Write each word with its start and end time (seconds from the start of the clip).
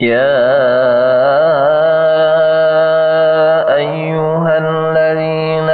يا 0.00 0.34
أيها 3.74 4.58
الذين 4.58 5.70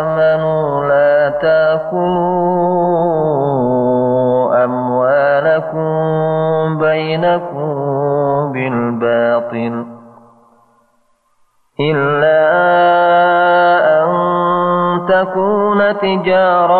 آمنوا 0.00 0.84
لا 0.88 1.28
تأكلوا 3.20 4.64
أموالكم 4.64 5.88
بينكم 6.78 7.72
بالباطل 8.52 9.86
إلا 11.80 12.40
أن 14.00 14.10
تكون 15.08 15.98
تجارة 15.98 16.79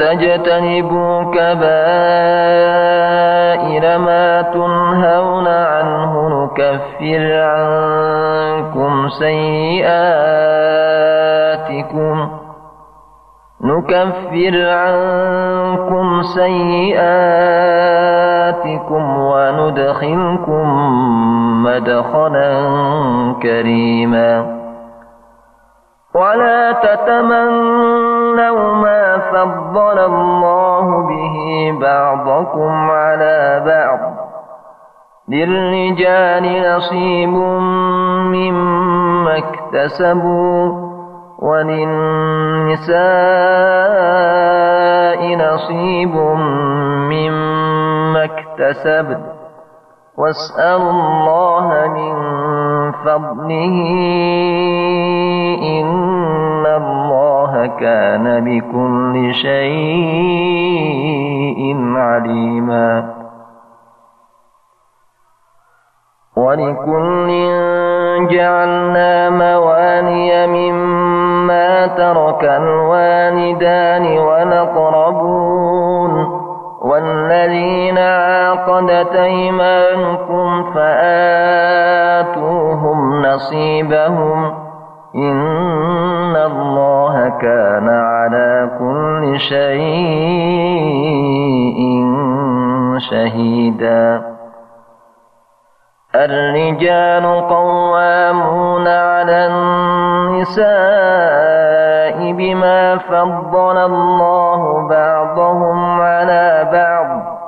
تجتنبوا 0.00 1.22
كبائر 1.24 1.60
ما 3.98 4.42
تنهون 4.42 5.48
عنه 5.48 6.28
نكفر 6.28 7.40
عنكم 7.42 9.08
سيئاتكم 9.08 9.90
نكفر 13.60 14.68
عنكم 14.70 16.22
سيئاتكم 16.22 17.10
وندخلكم 19.18 20.66
مدخلا 21.62 22.50
كريما 23.42 24.60
ولا 26.14 26.72
تتمنوا 26.72 28.74
ما 28.74 28.89
فضل 29.32 29.98
الله 29.98 31.06
به 31.08 31.36
بعضكم 31.80 32.90
على 32.90 33.62
بعض 33.66 34.00
للرجال 35.28 36.74
نصيب 36.76 37.34
مما 38.34 39.38
اكتسبوا 39.38 40.90
وللنساء 44.30 45.20
نصيب 45.36 46.14
مما 47.10 48.24
اكتسبن 48.24 49.22
واسألوا 50.18 50.90
الله 50.90 51.88
من 51.88 52.14
فضله 52.92 53.76
كان 57.66 58.44
بكل 58.44 59.34
شيء 59.34 59.60
عليما. 61.96 63.14
ولكل 66.36 67.28
جعلنا 68.30 69.30
مواني 69.30 70.46
مما 70.46 71.86
ترك 71.86 72.44
الوالدان 72.44 74.18
والأقربون. 74.18 75.60
والذين 76.82 77.98
عاقدت 77.98 79.16
أيمانكم 79.16 80.72
فآتوهم 80.74 81.82
نصيبهم. 83.22 84.69
إن 85.14 86.36
الله 86.36 87.28
كان 87.28 87.88
على 87.88 88.70
كل 88.78 89.38
شيء 89.38 89.80
شهيدا. 93.10 94.22
الرجال 96.14 97.48
قوامون 97.48 98.88
على 98.88 99.46
النساء 99.46 100.66
بما 102.32 102.98
فضل 102.98 103.76
الله 103.76 104.88
بعضهم 104.88 106.00
على 106.00 106.68
بعض. 106.72 107.40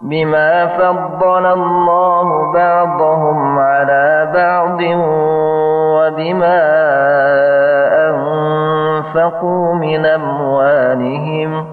بما 0.00 0.66
فضل 0.66 1.46
الله 1.46 2.52
بعضهم 2.52 3.58
على 3.58 4.30
بعض 4.34 4.80
وبما 6.00 6.60
أنفقوا 8.08 9.74
من 9.74 10.06
أموالهم 10.06 11.66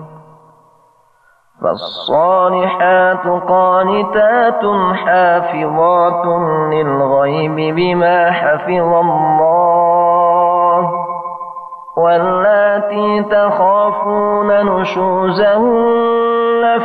فالصالحات 1.61 3.27
قانتات 3.49 4.63
حافظات 5.05 6.25
للغيب 6.73 7.75
بما 7.75 8.31
حفظ 8.31 8.93
الله 8.93 10.91
واللاتي 11.97 13.23
تخافون 13.23 14.47
نشوزهن 14.65 15.97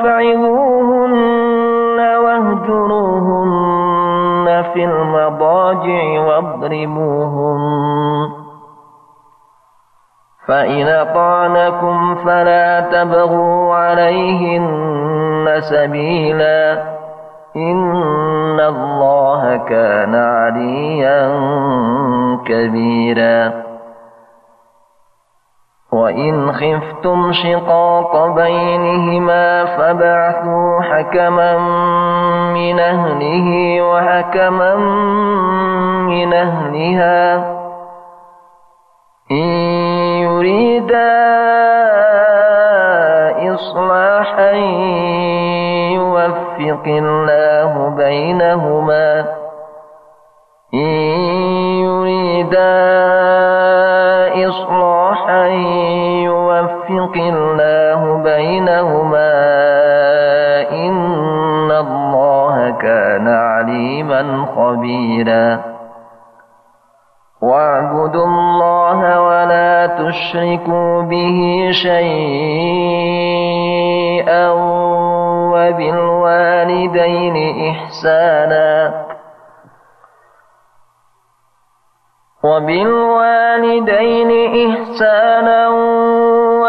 فعظوهن 0.02 1.98
واهجروهن 2.24 3.61
في 4.62 4.84
المضاجع 4.84 6.20
واضربوهن 6.20 7.62
فإن 10.46 10.88
أطعنكم 10.88 12.14
فلا 12.14 12.80
تبغوا 12.80 13.74
عليهن 13.74 15.60
سبيلا. 15.60 16.92
إن 17.56 18.60
الله 18.60 19.56
كان 19.56 20.14
عليا 20.14 21.28
كبيرا. 22.46 23.61
وإن 25.92 26.52
خفتم 26.52 27.32
شقاق 27.32 28.26
بينهما 28.26 29.64
فبعثوا 29.64 30.80
حكما 30.82 31.58
من 32.54 32.78
أهله 32.80 33.82
وحكما 33.82 34.74
من 36.06 36.32
أهلها 36.32 37.36
إن 39.30 39.48
يريدا 40.24 41.12
إصلاحا 43.54 44.50
يوفق 45.92 46.84
الله 46.86 47.88
بينهما 47.96 49.24
إن 50.74 50.88
يريدا 51.84 53.11
يوفق 56.90 57.16
الله 57.16 58.22
بينهما 58.22 59.32
إن 60.70 61.70
الله 61.70 62.70
كان 62.70 63.28
عليما 63.28 64.46
خبيرا. 64.56 65.60
واعبدوا 67.42 68.24
الله 68.24 69.20
ولا 69.20 69.86
تشركوا 69.86 71.02
به 71.02 71.68
شيئا 71.72 73.22
وبالوالدين 75.52 77.36
إحسانا. 77.70 79.02
وبالوالدين 82.44 84.30
إحسانا 84.70 85.68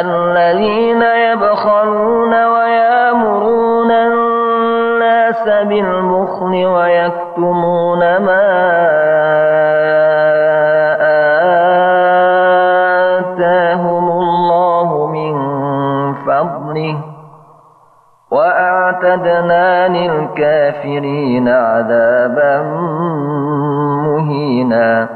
الذين 0.00 1.02
يبخلون 1.02 2.44
ويامرون 2.44 3.90
الناس 3.90 5.48
بالبخل 5.68 6.66
ويكتمون 6.66 7.98
ما 7.98 8.46
آتاهم 13.18 14.10
الله 14.10 15.06
من 15.06 15.34
فضله 16.14 16.96
وأعتدنا 18.30 19.88
للكافرين 19.88 21.48
عذابا 21.48 22.62
مهينا. 24.06 25.15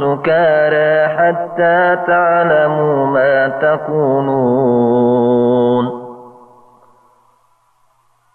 سكارى 0.00 1.08
حتى 1.08 1.96
تعلموا 2.06 3.06
ما 3.06 3.48
تقولون 3.48 4.86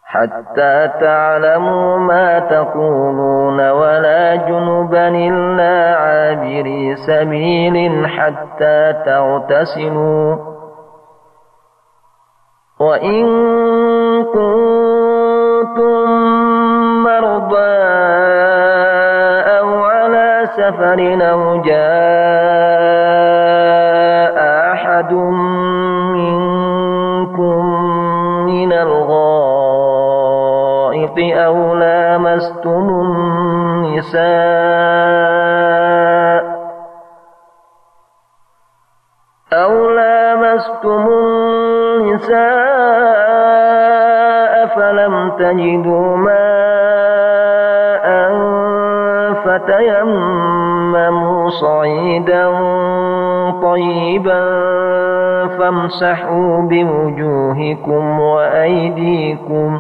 حتى 0.04 0.88
تعلموا 1.02 1.98
ما 1.98 2.40
تقولون 2.40 3.70
ولا 3.70 4.36
جنبا 4.36 5.08
إلا 5.08 5.96
عابري 5.96 6.96
سبيل 6.96 8.08
حتى 8.08 8.94
تغتسلوا. 9.06 10.36
وإن 12.80 13.26
كنتم 14.24 16.10
مرضى 17.04 18.51
سفر 20.58 21.00
أو 21.32 21.62
جاء 21.62 23.02
أحد 24.74 25.14
منكم 26.14 27.66
من 28.46 28.74
الغائط 28.74 29.92
أو 31.20 31.76
لامستم 31.76 32.90
النساء 33.92 34.42
أو 39.54 39.90
لامستم 39.90 41.08
النساء 41.08 42.52
فلم 44.76 45.30
تجدوا 45.30 46.18
ماء 46.18 46.52
فتيمموا 49.46 50.31
صعيدا 51.62 52.46
طيبا 53.62 54.42
فامسحوا 55.48 56.62
بوجوهكم 56.62 58.20
وأيديكم 58.20 59.80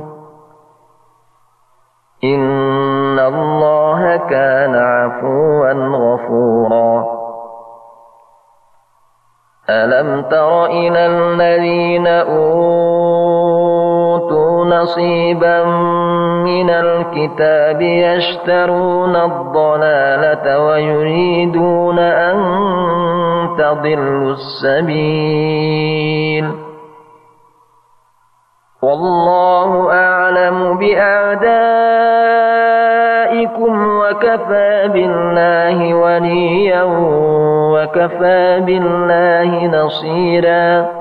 إن 2.23 3.19
الله 3.19 4.17
كان 4.17 4.75
عفوا 4.75 5.73
غفورا 5.73 7.21
ألم 9.69 10.21
تر 10.21 10.65
إلى 10.65 11.05
الذين 11.05 12.07
أوتوا 12.07 13.30
نصيبا 14.71 15.63
من 16.43 16.69
الكتاب 16.69 17.81
يشترون 17.81 19.15
الضلالة 19.15 20.59
ويريدون 20.65 21.99
أن 21.99 22.37
تضلوا 23.57 24.31
السبيل. 24.31 25.71
والله 28.83 29.91
أعلم 29.93 30.77
بأعدائكم 30.77 31.41
وكفى 33.87 34.87
بالله 34.93 35.93
وليا 35.93 36.83
وكفى 37.73 38.59
بالله 38.59 39.65
نصيرا. 39.65 41.00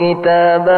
الكتاب 0.00 0.68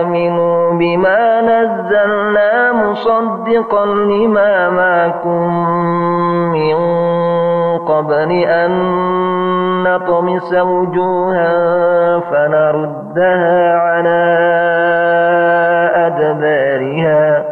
آمنوا 0.00 0.72
بما 0.78 1.40
نزلنا 1.40 2.72
مصدقا 2.72 3.86
لما 3.86 4.70
معكم 4.70 5.68
من 6.52 6.76
قبل 7.78 8.32
أن 8.32 8.72
نطمس 9.82 10.54
وجوها 10.54 12.20
فنردها 12.20 13.78
على 13.78 14.22
أدبارها. 15.94 17.44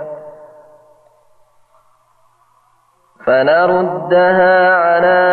فنردها 3.26 4.74
على 4.74 5.24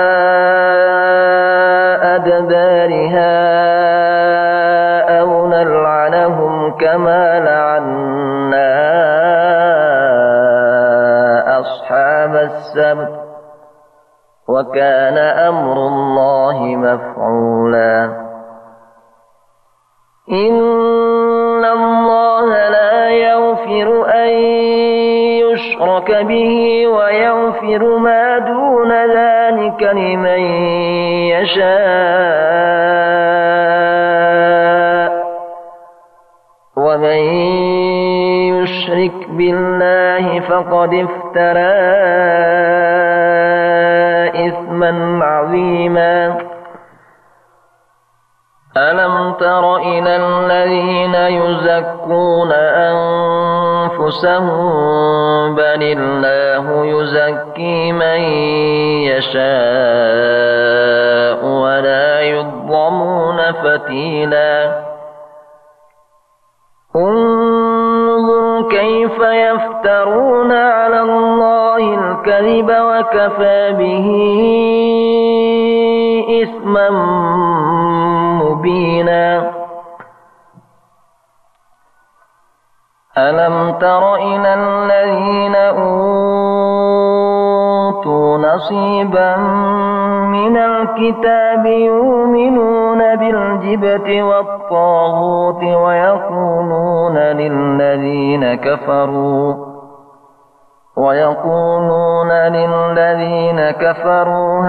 أدبارها. 2.16 3.71
كما 6.82 7.40
لعنا 7.40 8.72
أصحاب 11.60 12.36
السبت 12.36 13.22
وكان 14.48 15.18
أمر 15.18 15.78
الله 15.88 16.58
مفعولا. 16.76 18.12
إن 20.32 21.66
الله 21.66 22.70
لا 22.70 23.10
يغفر 23.10 24.06
أن 24.06 24.30
يشرك 25.44 26.12
به 26.26 26.88
ويغفر 26.88 27.98
ما 27.98 28.38
دون 28.38 28.92
ذلك 28.92 29.84
لمن 29.84 30.42
يشاء. 31.34 33.01
بالله 39.42 40.40
فقد 40.40 40.92
افترى 40.94 41.78
إثما 44.48 44.92
عظيما. 45.26 46.38
ألم 48.78 49.34
تر 49.34 49.78
إلى 49.78 50.16
الذين 50.16 51.16
يزكون 51.16 52.52
أنفسهم؟ 54.12 54.66
بل 55.56 55.82
الله 55.98 56.86
يزكي 56.86 57.92
من 57.92 58.22
يشاء 59.12 59.42
ولا 61.46 62.22
يظلمون 62.22 63.52
فتيلا. 63.52 64.82
كيف 69.22 69.30
يفترون 69.30 70.52
على 70.52 71.02
الله 71.02 71.78
الكذب 71.78 72.70
وكفى 72.70 73.74
به 73.80 74.08
إثما 76.44 76.90
مبينا. 78.42 79.52
ألم 83.18 83.72
تر 83.82 84.16
إلى 84.16 84.54
الذين 84.54 85.56
أوتوا 85.56 85.98
نصيبا 88.38 89.36
من 90.42 90.58
الكتاب 90.58 91.66
يؤمنون 91.66 93.16
بالجبت 93.16 94.10
والطاغوت 94.10 95.64
ويقولون 95.64 97.18
للذين 97.18 98.54
كفروا 98.54 99.56
ويقولون 100.98 102.32
للذين 102.32 103.72
كفروا 103.72 104.62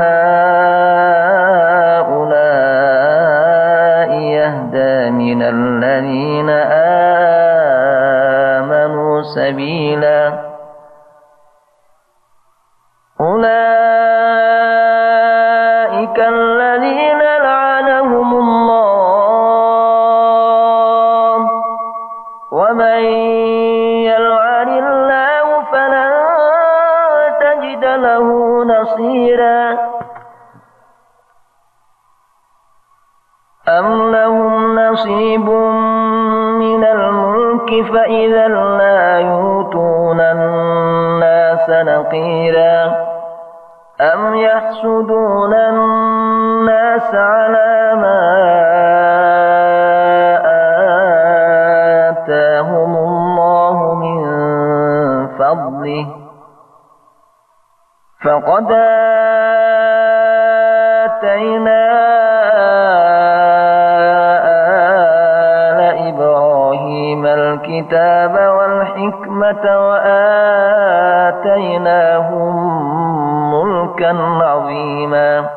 هؤلاء 2.02 4.11
يهدى 4.21 5.11
من 5.11 5.43
الذين 5.43 6.50
آمنوا 8.61 9.23
سبيلا 9.37 10.33
أولئك 13.21 13.72
فإذا 37.92 38.49
لا 38.49 39.18
يؤتون 39.18 40.20
الناس 40.20 41.70
نقيرا؟ 41.70 43.12
أم 44.00 44.34
يحسدون 44.34 45.54
الناس 45.54 47.14
على 47.14 47.94
ما 48.02 48.22
آتاهم 52.08 52.96
الله 52.96 53.94
من 53.94 54.22
فضله؟ 55.38 56.06
فقد 58.25 58.72
آتينا 61.04 61.82
الكتاب 67.73 68.35
والحكمة 68.57 69.64
وآتيناهم 69.88 70.93
ملكا 73.55 74.12
عظيما. 74.45 75.50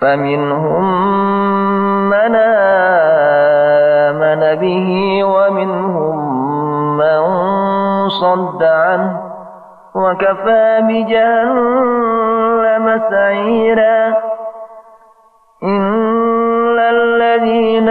فمنهم 0.00 0.84
من 2.10 2.34
آمن 4.06 4.42
به 4.60 4.88
ومنهم 5.24 6.16
من 6.96 7.20
صد 8.08 8.62
عنه 8.62 9.20
وكفى 9.94 10.80
بجهنم 10.88 12.86
سعيرا. 13.10 14.29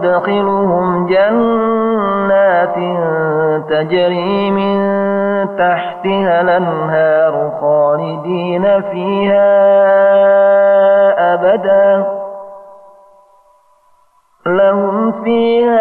سندخلهم 0.00 1.06
جنات 1.06 2.76
تجري 3.70 4.50
من 4.50 4.80
تحتها 5.58 6.40
الأنهار 6.40 7.52
خالدين 7.60 8.82
فيها 8.82 9.50
أبدا. 11.34 12.06
لهم 14.46 15.12
فيها 15.24 15.79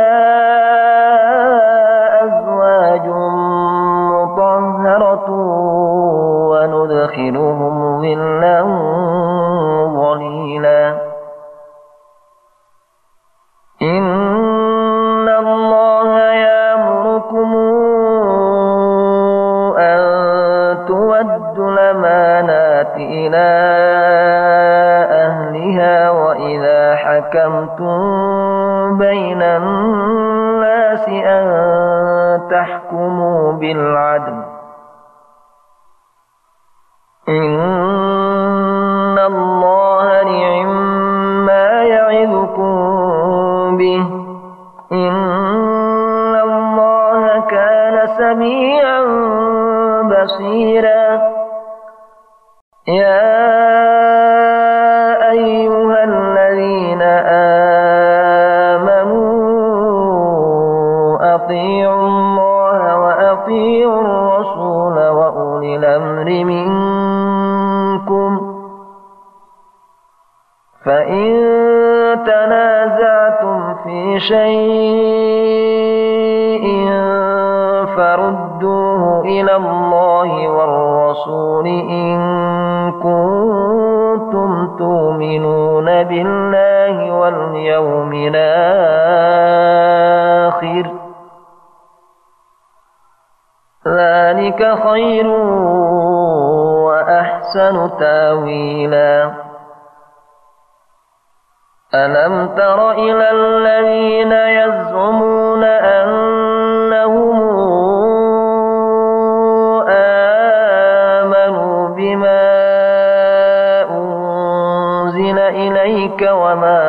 أنزل 115.20 115.40
إليك 115.40 116.30
وما 116.32 116.80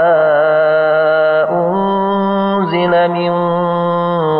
أنزل 1.51 3.09
من 3.11 3.33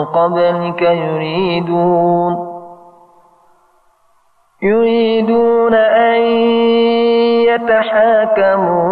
قبلك 0.05 0.83
يريدون 0.83 2.50
يريدون 4.62 5.74
أن 5.74 6.20
يتحاكموا 8.70 8.90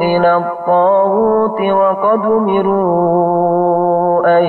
إلى 0.00 0.36
الطاغوت 0.36 1.60
وقد 1.60 2.26
أمروا 2.26 3.58
أن 4.38 4.44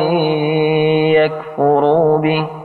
يكفروا 1.16 2.18
به. 2.18 2.65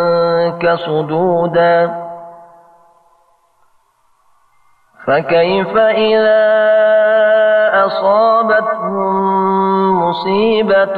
عنك 0.63 0.79
صدودا 0.79 2.01
فكيف 5.07 5.77
إذا 5.77 6.51
أصابتهم 7.85 9.21
مصيبة 10.01 10.97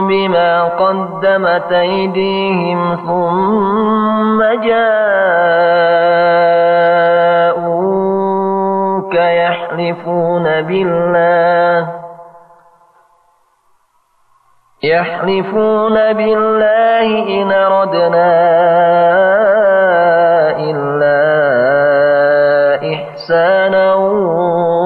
بما 0.00 0.64
قدمت 0.64 1.72
أيديهم 1.72 2.96
ثم 2.96 4.42
جاءوك 4.66 5.94
يحلفون 9.14 10.62
بالله 10.62 11.95
يحلفون 14.84 16.12
بالله 16.12 17.08
إن 17.42 17.52
ردنا 17.52 18.32
إلا 20.56 21.20
إحسانا 22.94 23.94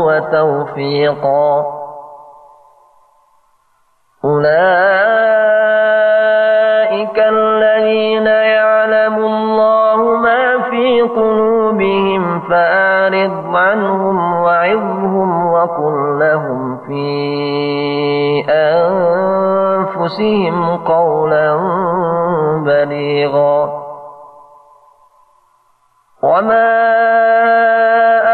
وتوفيقا 0.07 1.64
أولئك 4.24 4.70
الذين 7.18 8.26
يعلم 8.26 9.14
الله 9.14 9.96
ما 10.16 10.70
في 10.70 11.00
قلوبهم 11.03 12.40
فأعرض 12.40 13.57
عنهم 13.57 14.42
وعظهم 14.42 15.53
وقل 15.53 16.18
لهم 16.20 16.79
في 16.87 17.11
أنفسهم 18.48 19.30
قولا 20.77 21.57
بليغا. 22.67 23.81
وما 26.23 26.71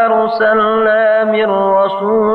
أرسلنا 0.05 1.23
من 1.23 1.51
رسول 1.51 2.26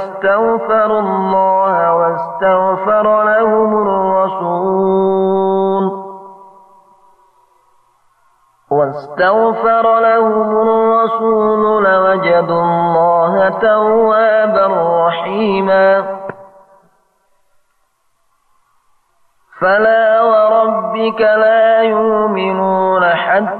واستغفروا 0.00 1.00
الله 1.00 1.94
واستغفر 1.94 3.24
لهم 3.24 3.82
الرسول. 3.82 5.30
واستغفر 8.70 10.00
لهم 10.00 10.50
الرسول 10.50 11.84
لوجدوا 11.84 12.62
الله 12.62 13.48
توابا 13.48 14.66
رحيما. 15.06 16.20
فلا 19.60 20.22
وربك 20.22 21.20
لا 21.20 21.82
يؤمنون 21.82 23.04
حتى 23.04 23.59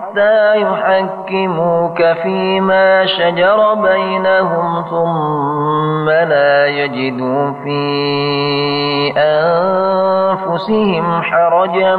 يحكموك 0.55 2.03
فيما 2.23 3.07
شجر 3.07 3.75
بينهم 3.75 4.85
ثم 4.91 6.11
لا 6.11 6.67
يجدوا 6.67 7.51
في 7.51 7.81
أنفسهم 9.17 11.23
حرجا 11.23 11.97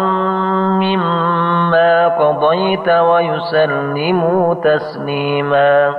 مما 0.77 2.07
قضيت 2.07 2.89
ويسلموا 2.89 4.53
تسليما 4.53 5.93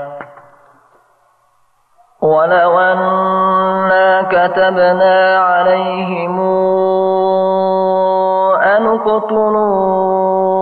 ولو 2.23 2.79
أنا 2.79 4.23
كتبنا 4.23 5.39
عليهم 5.39 6.41
اقتلوا 8.95 10.62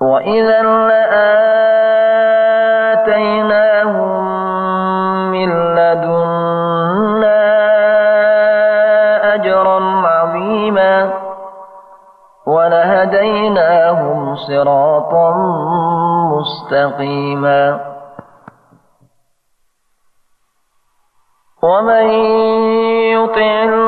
وإذا 0.00 0.62
لآتيناهم 2.98 4.24
من 5.30 5.74
لدنا 5.74 7.38
أجرا 9.34 9.80
عظيما 10.06 11.12
ولهديناهم 12.46 14.34
صراطا 14.36 15.34
مستقيما 16.32 17.80
ومن 21.62 22.06
يطع 23.12 23.87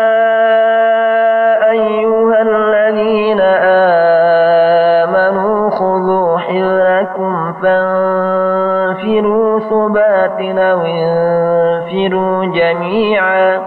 فانفروا 9.01 9.59
ثبات 9.59 10.39
أو 10.57 10.81
انفروا 10.81 12.45
جميعا. 12.45 13.61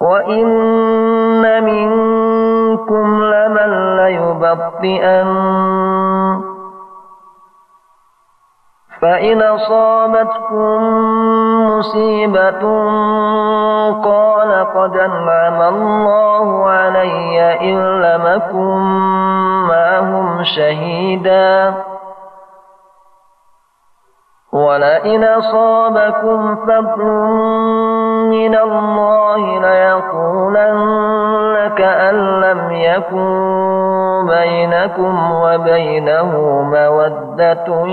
وإن 0.00 1.64
منكم 1.64 3.24
لمن 3.24 3.96
ليبطئن. 3.96 5.28
فإن 9.00 9.42
أصابتكم 9.42 10.82
مصيبة 11.68 12.60
قال 14.04 14.66
قد 14.74 14.96
أنعم 14.96 15.62
الله 15.62 16.70
علي 16.70 17.60
إن 17.60 18.00
لم 18.00 18.26
أكن 18.26 18.78
معهم 19.68 20.44
شهيدا. 20.44 21.74
ولئن 24.68 25.24
أصابكم 25.24 26.56
فضل 26.56 27.04
من 28.30 28.54
الله 28.54 29.60
ليقولن 29.60 30.88
كأن 31.76 32.14
لم 32.40 32.70
يكن 32.72 33.28
بينكم 34.28 35.32
وبينه 35.32 36.30
مودة 36.62 37.86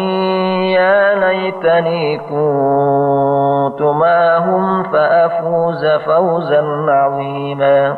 يا 0.75 1.15
ليتني 1.15 2.17
كنت 2.17 3.81
معهم 3.81 4.83
فأفوز 4.83 5.85
فوزا 5.85 6.61
عظيما 6.89 7.97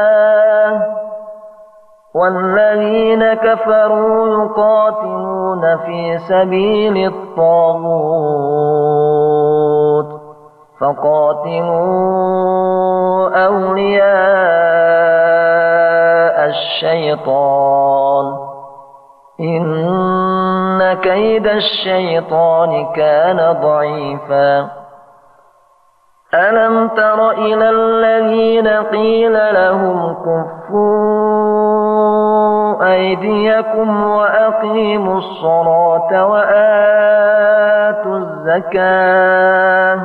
والذين 2.13 3.33
كفروا 3.33 4.43
يقاتلون 4.43 5.77
في 5.77 6.17
سبيل 6.17 7.13
الطاغوت 7.13 8.21
فقاتلوا 11.71 12.11
أولياء 13.45 14.11
الشيطان 16.45 18.25
إن 19.39 20.93
كيد 20.93 21.47
الشيطان 21.47 22.93
كان 22.93 23.57
ضعيفا 23.61 24.69
ألم 26.33 26.87
تر 26.87 27.31
إلى 27.31 27.69
الذين 27.69 28.67
قيل 28.67 29.33
لهم 29.53 30.13
كفوا 30.13 31.40
أيديكم 32.81 34.03
وأقيموا 34.03 35.17
الصلاة 35.17 36.25
وآتوا 36.25 38.17
الزكاة. 38.17 39.99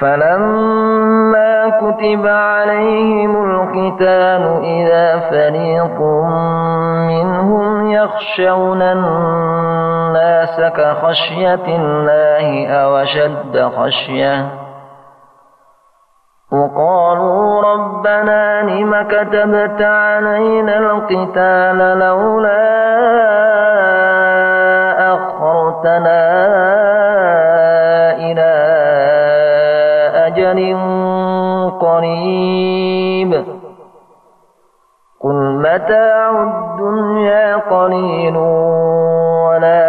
فلما 0.00 1.68
كتب 1.68 2.26
عليهم 2.26 3.36
القتال 3.50 4.64
إذا 4.64 5.18
فريق 5.30 6.00
منهم 7.08 7.90
يخشون 7.90 8.82
الناس 8.82 10.60
كخشية 10.60 11.66
الله 11.68 12.68
أو 12.68 13.04
شد 13.04 13.70
خشية 13.76 14.67
وقالوا 16.52 17.62
ربنا 17.62 18.62
لم 18.62 19.02
كتبت 19.02 19.82
علينا 19.82 20.78
القتال 20.78 21.98
لولا 21.98 22.88
أخرتنا 25.14 26.20
إلى 28.16 28.52
أجل 30.26 30.58
قريب. 31.80 33.44
قل 35.20 35.34
متاع 35.34 36.30
الدنيا 36.30 37.56
قليل 37.56 38.36
والآخرة 39.46 39.88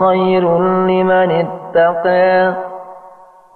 خير 0.00 0.58
لمن 0.58 1.30
اتقى. 1.46 2.67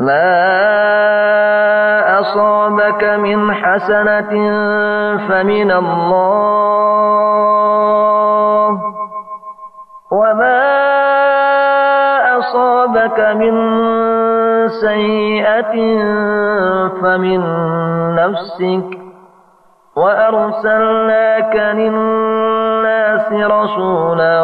ما 0.00 0.34
أصابك 2.20 3.04
من 3.04 3.54
حسنة 3.54 4.30
فمن 5.28 5.70
الله 5.70 6.64
وما 10.12 10.64
أصابك 12.38 13.20
من 13.20 13.54
سيئة 14.68 15.74
فمن 17.02 17.40
نفسك 18.14 18.98
وأرسلناك 19.96 21.56
للناس 21.56 23.32
رسولا 23.32 24.42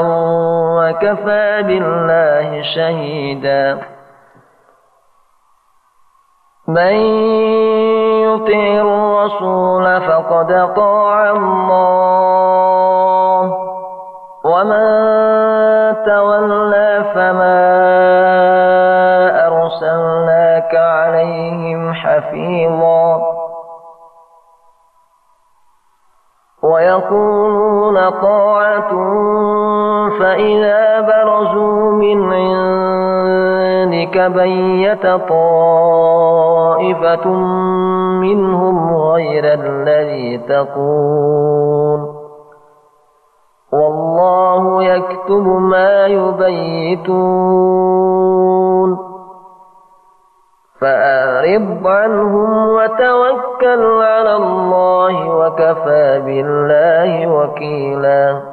وكفى 0.78 1.62
بالله 1.62 2.62
شهيدا 2.74 3.78
من 6.74 6.94
يطع 8.22 8.62
الرسول 8.80 10.00
فقد 10.00 10.74
طاع 10.76 11.30
الله. 11.30 12.50
ومن 14.44 14.86
تولى 16.06 17.04
فما 17.14 17.60
أرسلناك 19.46 20.74
عليهم 20.74 21.94
حفيظا. 21.94 23.40
ويقولون 26.62 28.10
طاعة 28.10 28.90
فإذا 30.20 30.89
عندك 34.16 34.32
بيت 34.32 35.06
طائفة 35.28 37.28
منهم 38.20 38.94
غير 38.94 39.44
الذي 39.44 40.38
تقول. 40.38 42.00
والله 43.72 44.82
يكتب 44.82 45.46
ما 45.46 46.06
يبيتون. 46.06 47.10
فأعرض 50.80 51.86
عنهم 51.86 52.68
وتوكل 52.68 54.02
على 54.02 54.36
الله 54.36 55.36
وكفى 55.36 56.22
بالله 56.26 57.26
وكيلا. 57.26 58.49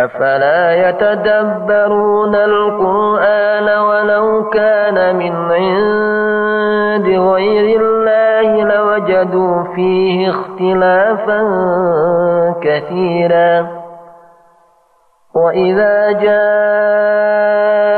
أفلا 0.00 0.88
يتدبرون 0.88 2.34
القرآن 2.34 3.78
ولو 3.78 4.50
كان 4.50 5.16
من 5.16 5.32
عند 5.52 7.06
غير 7.08 7.80
الله 7.80 8.64
لوجدوا 8.64 9.74
فيه 9.74 10.30
اختلافا 10.30 11.40
كثيرا. 12.62 13.66
وإذا 15.34 16.12
جاءهم 16.12 17.97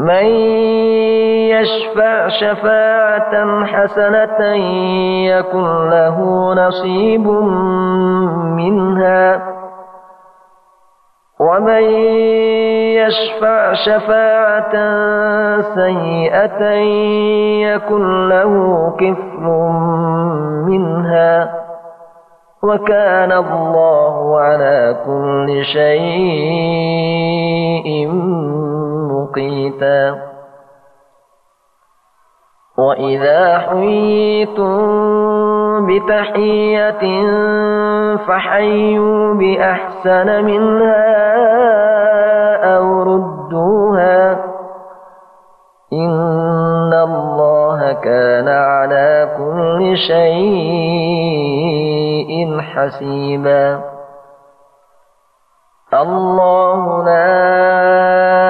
من 0.00 0.26
يشفع 1.50 2.28
شفاعة 2.28 3.64
حسنة 3.64 4.54
يكن 5.26 5.90
له 5.90 6.18
نصيب 6.54 7.26
منها. 8.56 9.42
ومن 11.40 11.82
يشفع 12.94 13.72
شفاعة 13.72 14.74
سيئة 15.74 16.62
يكن 17.74 18.28
له 18.28 18.52
كفر 19.00 19.46
منها. 20.66 21.54
وكان 22.62 23.32
الله 23.32 24.38
على 24.40 24.96
كل 25.06 25.64
شيء 25.64 26.98
مقيتا 29.28 30.28
وإذا 32.78 33.58
حييتم 33.58 34.78
بتحية 35.86 37.04
فحيوا 38.16 39.34
بأحسن 39.34 40.44
منها 40.44 41.16
أو 42.76 43.02
ردوها. 43.02 44.44
إن 45.92 46.92
الله 46.92 47.92
كان 47.92 48.48
على 48.48 49.28
كل 49.38 49.96
شيء 50.08 51.38
حسيبا. 52.60 53.80
الله 55.94 57.04
لا 57.04 58.47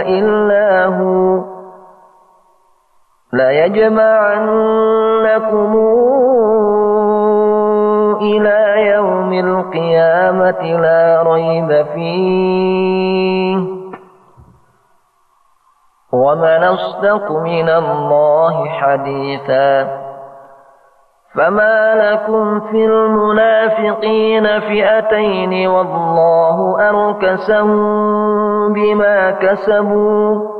إلا 0.00 0.84
هو 0.86 1.44
ليجمعنكم 3.32 4.76
إلى 8.20 8.86
يوم 8.94 9.32
القيامة 9.32 10.62
لا 10.80 11.22
ريب 11.26 11.86
فيه 11.94 13.56
ومن 16.12 16.64
أصدق 16.64 17.32
من 17.32 17.68
الله 17.68 18.68
حديثا 18.68 20.05
فما 21.36 21.94
لكم 21.94 22.60
في 22.60 22.84
المنافقين 22.84 24.60
فئتين 24.60 25.66
والله 25.68 26.88
أركسهم 26.88 28.72
بما 28.72 29.30
كسبوا 29.30 30.56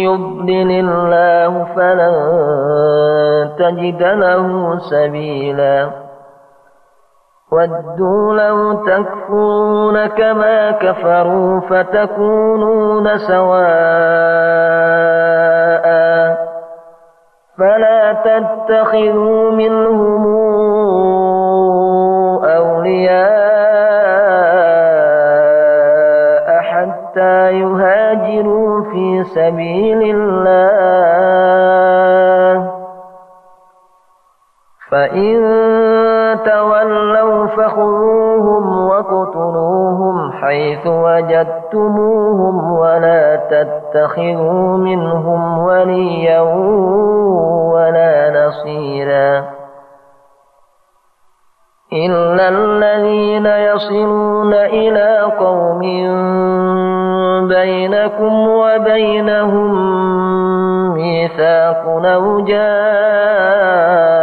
يضلل 0.03 0.71
الله 0.71 1.63
فلن 1.75 2.15
تجد 3.57 4.03
له 4.03 4.77
سبيلا 4.77 6.02
ودوا 7.53 8.33
لو 8.33 8.73
تكفرون 8.73 10.05
كما 10.05 10.71
كفروا 10.71 11.59
فتكونون 11.59 13.17
سواء. 13.17 13.63
فلا 17.57 18.13
تتخذوا 18.13 19.51
منهم 19.51 20.23
أولياء 22.43 23.67
حتى 26.61 27.51
يهاجروا 27.51 28.83
في 28.83 29.23
سبيل 29.23 30.01
الله. 30.15 31.13
فإن 34.91 35.33
تولوا 36.45 37.22
فخذوهم 37.57 38.87
وقتلوهم 38.87 40.31
حيث 40.31 40.87
وجدتموهم 40.87 42.71
ولا 42.71 43.35
تتخذوا 43.35 44.77
منهم 44.77 45.59
وليا 45.59 46.41
ولا 47.73 48.45
نصيرا 48.45 49.43
إلا 51.93 52.49
الذين 52.49 53.45
يصلون 53.45 54.53
إلى 54.53 55.21
قوم 55.39 55.79
بينكم 57.47 58.47
وبينهم 58.47 59.73
ميثاق 60.93 61.83
أو 62.05 62.39
جاءوكم 62.39 64.22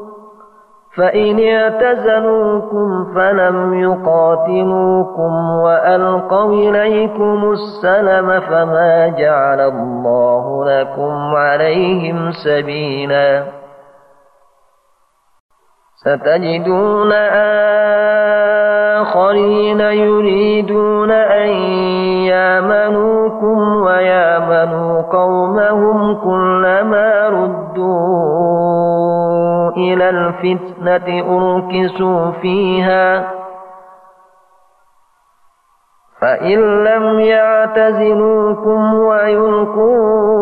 فإن 0.97 1.39
اعتزلوكم 1.39 3.13
فلم 3.15 3.73
يقاتلوكم 3.73 5.33
وألقوا 5.63 6.53
إليكم 6.53 7.51
السلم 7.51 8.39
فما 8.39 9.07
جعل 9.07 9.59
الله 9.59 10.65
لكم 10.65 11.35
عليهم 11.35 12.31
سبيلا. 12.31 13.43
ستجدون 15.95 17.11
آخرين 19.01 19.79
يريدون 19.79 21.11
أن 21.11 21.49
يامنوكم 22.25 23.75
ويامنوا 23.75 25.01
قومهم 25.01 26.15
كلما 26.15 27.29
ردوا 27.29 27.60
إلى 29.93 30.09
الفتنة 30.09 31.07
أركسوا 31.37 32.31
فيها. 32.31 33.31
فإن 36.21 36.83
لم 36.83 37.19
يعتزلوكم 37.19 38.93
ويلقوا 38.93 40.41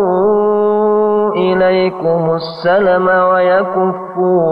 إليكم 1.32 2.36
السلم 2.36 3.08
ويكفوا 3.08 4.49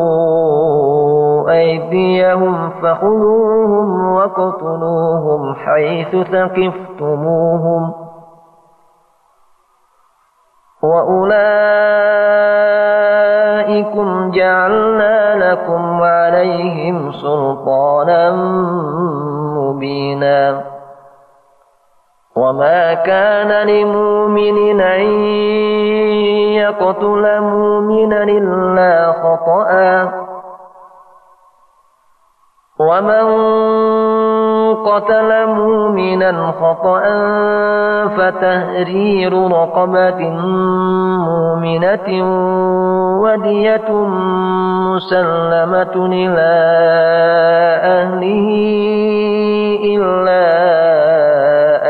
أيديهم 1.51 2.69
فخذوهم 2.69 4.13
وقتلوهم 4.13 5.55
حيث 5.55 6.15
ثقفتموهم. 6.15 7.93
وأولئكم 13.77 14.31
جعلنا 14.31 15.51
لكم 15.51 16.01
عليهم 16.01 17.11
سلطانا 17.11 18.31
مبينا. 19.57 20.63
وما 22.35 22.93
كان 22.93 23.67
لمؤمن 23.67 24.81
أن 24.81 25.01
يقتل 26.53 27.41
مؤمنا 27.41 28.23
إلا 28.23 29.11
خطأ. 29.11 30.11
ومن 32.79 33.27
قتل 34.73 35.47
مؤمنا 35.47 36.51
خطأ 36.51 37.01
فتهرير 38.07 39.51
رقبة 39.51 40.29
مؤمنة 41.29 42.09
ودية 43.21 43.91
مسلمة 44.95 45.95
إلى 45.95 46.53
أهله 47.83 48.49
إلا 49.83 50.47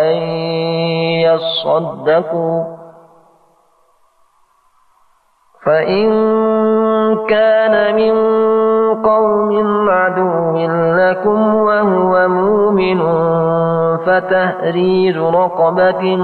أن 0.10 0.18
يصدقوا. 1.28 2.78
فإن 5.66 6.08
كان 7.28 7.96
من 7.96 8.14
قوم 9.04 9.52
عدو 9.90 10.58
لكم 10.98 11.56
وهو 11.56 12.28
مؤمن 12.28 13.00
فتهرير 13.98 15.34
رقبة 15.34 16.16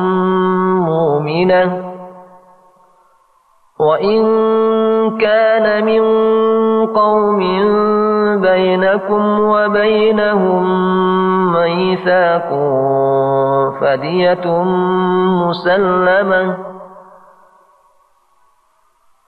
مؤمنة. 0.89 1.93
وإن 3.79 4.23
كان 5.17 5.85
من 5.85 6.03
قوم 6.87 7.39
بينكم 8.41 9.39
وبينهم 9.39 10.63
ميثاق 11.53 12.49
فدية 13.81 14.63
مسلمة. 15.49 16.72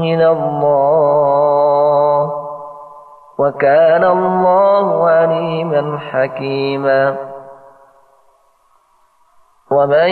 من 0.00 0.22
الله 0.22 2.30
وكان 3.38 4.04
الله 4.04 5.10
عليما 5.10 5.98
حكيما 5.98 7.16
ومن 9.70 10.10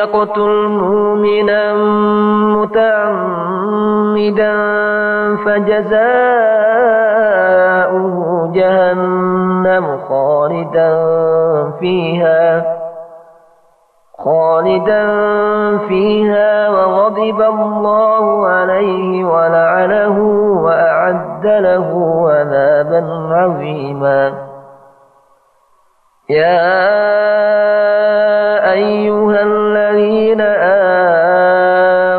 يقتل 0.00 0.68
مؤمنا 0.68 1.74
متعمدا 2.56 4.52
فجزاؤه 5.44 6.12
جهنم 8.54 9.98
خالدا 10.08 10.90
فيها 11.80 12.81
خالدا 14.24 15.02
فيها 15.88 16.68
وغضب 16.70 17.40
الله 17.40 18.46
عليه 18.46 19.24
ولعنه 19.24 20.18
وأعد 20.64 21.46
له 21.46 21.90
عذابا 22.30 23.02
عظيما. 23.32 24.32
يا 26.30 26.82
أيها 28.72 29.42
الذين 29.42 30.40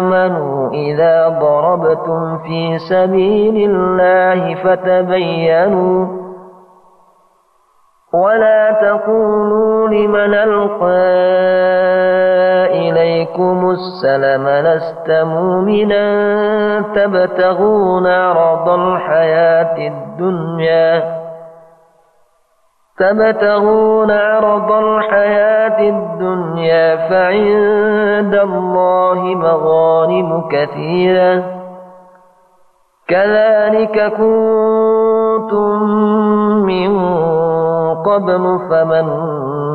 آمنوا 0.01 0.69
إذا 0.71 1.27
ضربتم 1.29 2.37
في 2.37 2.79
سبيل 2.89 3.69
الله 3.69 4.55
فتبينوا 4.55 6.23
ولا 8.13 8.71
تقولوا 8.71 9.87
لمن 9.87 10.33
ألقى 10.33 11.82
إليكم 13.23 13.69
السلم 13.69 14.47
لست 14.47 15.11
مؤمنا. 15.11 16.03
تبتغون 16.95 18.07
عرض 18.07 18.69
الحياة 18.69 19.77
الدنيا. 19.87 21.03
تبتغون 22.99 24.11
عرض 24.11 24.71
الحياة 24.71 25.89
الدنيا 25.89 26.95
فعند 27.09 28.35
الله 28.35 29.19
مغانم 29.23 30.49
كثيرة. 30.49 31.43
كذلك 33.07 34.13
كنتم 34.13 35.83
من 36.65 36.99
قبل 37.95 38.59
فمن 38.69 39.07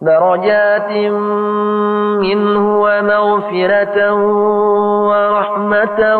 درجات 0.00 0.90
منه 2.20 2.82
ومغفرة 2.82 4.12
ورحمة 5.08 6.16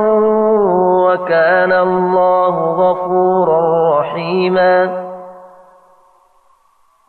وكان 1.06 1.72
الله 1.72 2.54
غفورا 2.72 4.00
رحيما. 4.00 5.06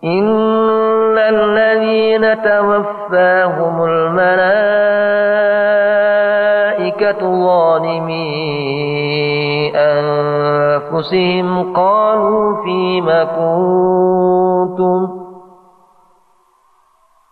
إن 0.03 1.17
الذين 1.17 2.43
توفاهم 2.43 3.85
الملائكة 3.85 4.67
ظالمي 7.45 8.57
أنفسهم 9.75 11.73
قالوا 11.73 12.63
فيم 12.63 13.05
كنتم 13.37 15.16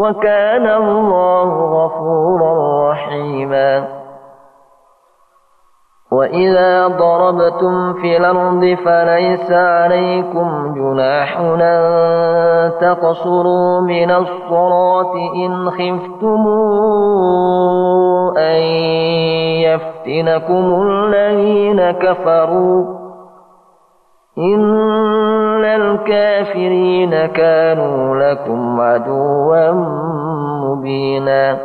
وكان 0.00 0.66
الله 0.66 1.84
غفورا 1.84 2.90
رحيما. 2.90 4.00
وإذا 6.12 6.86
ضربتم 6.86 7.92
في 7.92 8.16
الأرض 8.16 8.76
فليس 8.84 9.50
عليكم 9.50 10.74
جناح 10.74 11.40
أن 11.40 12.72
تقصروا 12.80 13.80
من 13.80 14.10
الصلاة 14.10 15.14
إن 15.46 15.70
خفتم 15.70 16.48
أن 18.38 18.60
يفتنكم 19.62 20.82
الذين 20.82 21.90
كفروا. 21.90 22.99
إن 24.40 25.64
الكافرين 25.64 27.26
كانوا 27.26 28.16
لكم 28.16 28.80
عدوا 28.80 29.70
مبينا 30.64 31.58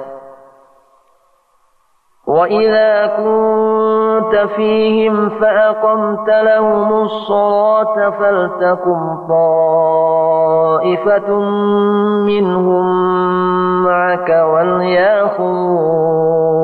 وإذا 2.28 3.07
كنت 3.07 4.36
فيهم 4.55 5.30
فأقمت 5.30 6.30
لهم 6.30 6.93
الصلاة 6.93 8.09
فلتكن 8.09 9.17
طائفة 9.30 11.30
منهم 12.26 12.86
معك 13.84 14.30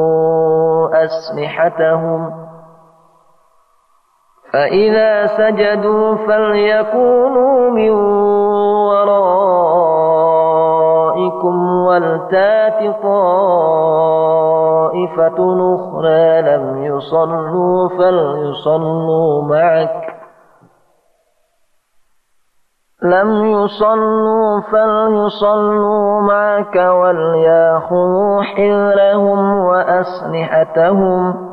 وليأخذوا 0.02 1.06
أسلحتهم 1.06 2.41
فإذا 4.54 5.28
سجدوا 5.28 6.16
فليكونوا 6.16 7.70
من 7.70 7.92
ورائكم 8.92 10.36
ولتات 11.86 13.02
طائفة 13.04 14.18
أخرى 15.76 16.42
لم 16.42 16.84
يصلوا 16.84 17.90
فليصلوا 17.90 19.42
معك 19.42 20.02
لم 23.04 23.46
يصلوا 23.46 24.62
فليصلوا 24.62 26.22
معك 26.22 26.76
وليأخذوا 26.76 28.42
حذرهم 28.42 29.66
وأسلحتهم 29.66 31.51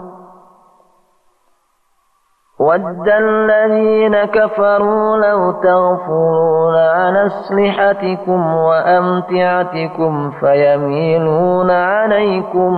ود 2.58 3.08
الذين 3.08 4.24
كفروا 4.24 5.16
لو 5.16 5.52
تغفرون 5.52 6.76
عن 6.76 7.16
أسلحتكم 7.16 8.54
وأمتعتكم 8.54 10.30
فيميلون 10.30 11.70
عليكم 11.70 12.74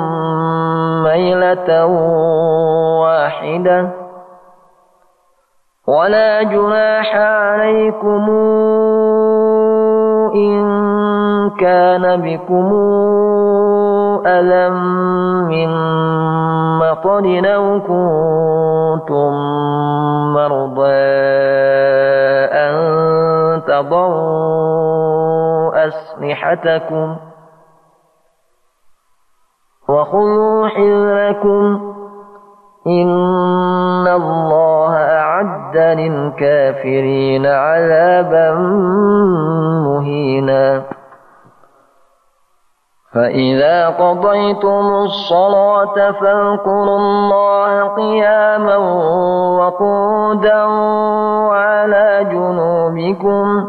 ميلة 1.04 1.86
واحدة 3.00 3.90
ولا 5.88 6.42
جناح 6.42 7.16
عليكم 7.16 8.30
إن 10.34 10.60
كان 11.60 12.20
بكم 12.20 12.72
أذى 14.26 14.68
من 15.48 15.68
مطر 16.78 17.54
أو 17.54 17.80
كنتم 17.80 19.32
مرضى 20.34 21.00
أن 22.52 22.74
تضعوا 23.62 24.90
أسلحتكم 25.88 27.16
وخذوا 29.88 30.68
حذركم 30.68 31.90
إن 32.86 34.06
الله 34.08 34.94
أعد 34.96 35.76
للكافرين 35.76 37.46
عذابا 37.46 38.54
مهينا 39.84 40.82
فإذا 43.14 43.88
قضيتم 43.88 44.94
الصلاة 45.04 46.10
فاذكروا 46.12 46.98
الله 46.98 47.88
قياما 47.88 48.76
وقودا 49.58 50.64
وعلى 51.48 52.26
جنوبكم 52.30 53.66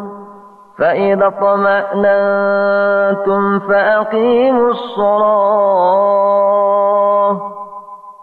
فإذا 0.78 1.28
اطمأننتم 1.28 2.62
فأقيموا 3.60 4.70
الصلاة 4.70 6.12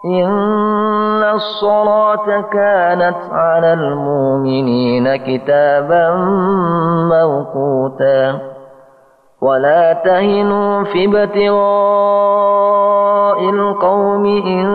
إن 0.05 1.23
الصلاة 1.23 2.41
كانت 2.51 3.17
على 3.31 3.73
المؤمنين 3.73 5.15
كتابا 5.15 6.15
موقوتا 7.11 8.39
ولا 9.41 9.93
تهنوا 9.93 10.83
في 10.83 11.05
ابتغاء 11.05 12.59
القوم 13.49 14.25
إن 14.25 14.67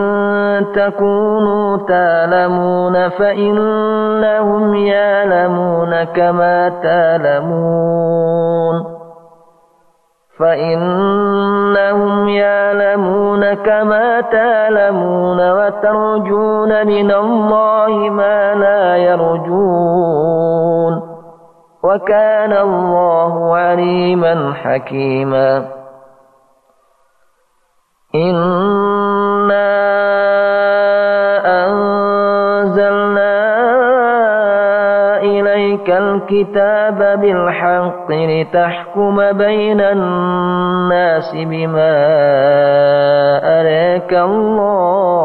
تكونوا 0.75 1.77
تعلمون 1.89 3.09
فإنهم 3.09 4.75
يعلمون 4.75 6.05
كما 6.05 6.69
تعلمون 6.83 8.15
فإنهم 10.39 12.29
يعلمون 12.29 13.55
كما 13.55 14.21
تعلمون 14.21 15.51
وترجون 15.53 16.87
من 16.87 17.11
الله 17.11 18.09
ما 18.11 18.55
لا 18.55 18.97
يرجون 18.97 20.35
وكان 21.85 22.53
الله 22.53 23.57
عليما 23.57 24.55
حكيما. 24.55 25.69
إنا 28.15 29.75
أنزلنا 31.67 33.35
إليك 35.23 35.91
الكتاب 35.91 37.21
بالحق 37.21 38.11
لتحكم 38.11 39.33
بين 39.33 39.81
الناس 39.81 41.35
بما 41.35 41.97
أراك 43.61 44.13
الله 44.15 45.25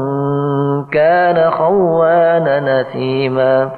كان 0.93 1.51
خوانا 1.51 2.59
نثيما 2.59 3.71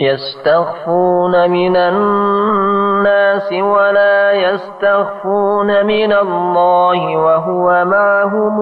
يستخفون 0.00 1.50
من 1.50 1.76
الناس 1.76 3.52
ولا 3.52 4.32
يستخفون 4.32 5.86
من 5.86 6.12
الله 6.12 7.16
وهو 7.16 7.84
معهم 7.84 8.60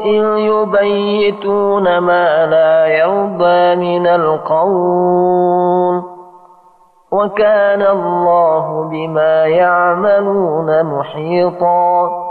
إذ 0.00 0.24
يبيتون 0.38 1.98
ما 1.98 2.46
لا 2.46 2.86
يرضى 2.86 3.74
من 3.76 4.06
القول. 4.06 6.02
وكان 7.12 7.82
الله 7.82 8.88
بما 8.90 9.44
يعملون 9.44 10.82
محيطا. 10.82 12.23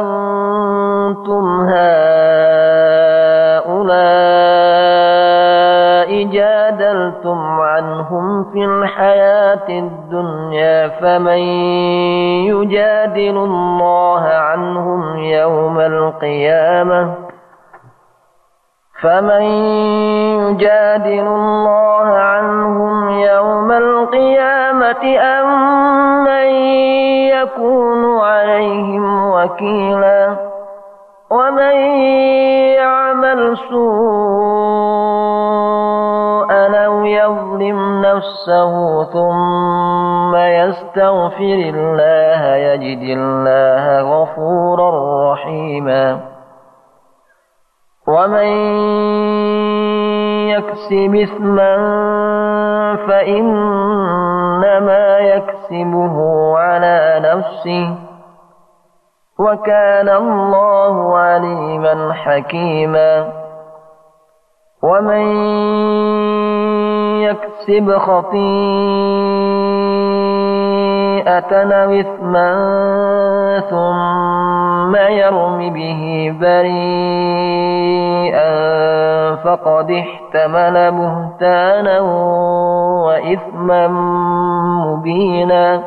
أنتم 0.00 1.44
هؤلاء 1.70 1.90
جادلتم 6.24 7.38
عنهم 7.60 8.44
في 8.52 8.64
الحياة 8.64 9.68
الدنيا 9.68 10.88
فمن 10.88 11.38
يجادل 12.50 13.36
الله 13.36 14.22
عنهم 14.24 15.18
يوم 15.18 15.80
القيامة؟ 15.80 17.14
فمن 19.02 19.42
يجادل 20.40 21.26
الله 21.26 22.06
عنهم 22.06 23.10
يوم 23.10 23.72
القيامة 23.72 25.18
أم 25.18 25.99
يكون 27.28 28.18
عليهم 28.20 29.30
وكيلا 29.30 30.36
ومن 31.30 31.76
يعمل 32.76 33.56
سوءا 33.70 34.90
أو 36.86 37.04
يظلم 37.04 38.02
نفسه 38.02 39.04
ثم 39.04 40.36
يستغفر 40.36 41.58
الله 41.74 42.54
يجد 42.56 43.02
الله 43.18 44.00
غفورا 44.02 44.90
رحيما 45.32 46.20
ومن 48.08 48.50
يكسب 50.48 51.14
إثما 51.14 51.76
فإنما 54.60 55.18
يكسبه 55.18 56.16
على 56.58 57.20
نفسه 57.24 57.96
وكان 59.38 60.08
الله 60.08 61.18
عليما 61.18 62.12
حكيما 62.12 63.32
ومن 64.82 65.26
يكسب 67.22 67.98
خطيئة 71.20 71.52
أو 71.84 71.90
إثما 71.90 72.50
ثم 73.70 74.96
يرم 74.96 75.74
به 75.74 76.34
بريئا 76.40 77.60
فقد 79.34 79.90
احتمل 79.90 80.90
بهتانا 80.90 82.00
وإثما 83.06 83.88
مبينا. 84.86 85.82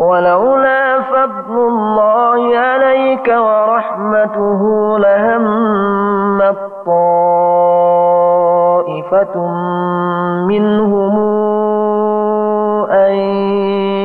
ولولا 0.00 1.00
فضل 1.00 1.54
الله 1.58 2.58
عليك 2.58 3.28
ورحمته 3.28 4.62
لهمت 4.98 6.58
طائفة 8.88 9.34
منهم 10.48 11.27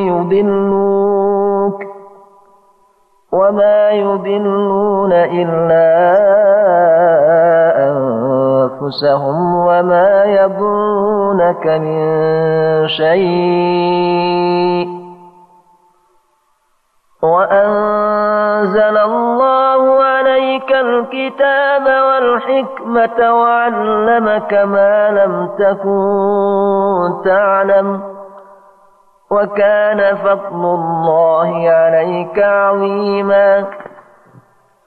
يضلوك 0.07 1.83
وما 3.33 3.89
يضلون 3.89 5.13
إلا 5.13 5.89
أنفسهم 7.89 9.55
وما 9.55 10.23
يضرونك 10.23 11.67
من 11.67 12.03
شيء 12.87 14.87
وأنزل 17.23 18.97
الله 18.97 20.03
عليك 20.03 20.71
الكتاب 20.71 21.85
والحكمة 21.85 23.33
وعلمك 23.33 24.53
ما 24.53 25.09
لم 25.09 25.49
تكن 25.59 27.21
تعلم 27.25 28.12
وكان 29.33 30.15
فضل 30.15 30.63
الله 30.79 31.69
عليك 31.69 32.39
عظيما. 32.39 33.65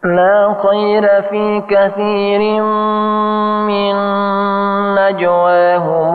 لا 0.04 0.54
خير 0.62 1.22
في 1.22 1.60
كثير 1.60 2.62
من 3.70 3.94
نجواهم 4.94 6.14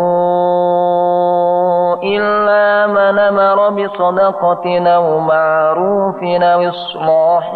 إلا 2.04 2.88
من 2.88 3.20
أمر 3.20 3.70
بصدقة 3.70 4.66
أو 4.96 5.20
معروف 5.20 6.24
أو 6.24 6.70
إصلاح 6.70 7.52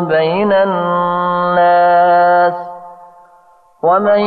بين 0.00 0.52
الناس. 0.52 1.90
ومن 3.82 4.20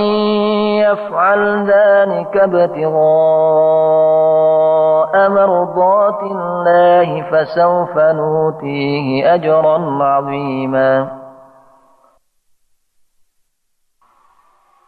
يفعل 0.82 1.42
ذلك 1.66 2.38
ابتغاء 2.38 3.94
مرضات 5.16 6.22
الله 6.24 7.22
فسوف 7.22 7.98
نؤتيه 7.98 9.34
أجرا 9.34 10.04
عظيما. 10.04 11.23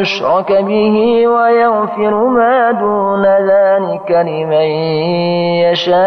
يشرك 0.00 0.52
به 0.52 1.26
ويغفر 1.28 2.14
ما 2.14 2.70
دون 2.70 3.26
ذلك 3.26 4.10
لمن 4.10 4.68
يشاء. 5.68 6.00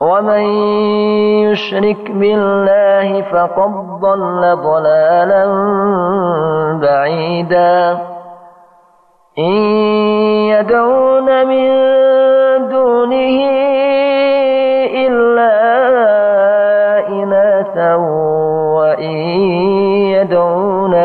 ومن 0.00 0.44
يشرك 1.44 2.10
بالله 2.10 3.22
فقد 3.22 4.00
ضل 4.00 4.56
ضلالا 4.56 5.44
بعيدا. 6.82 7.98
إن 9.38 9.52
يدعون 10.52 11.46
من 11.46 11.68
دونه 12.68 13.75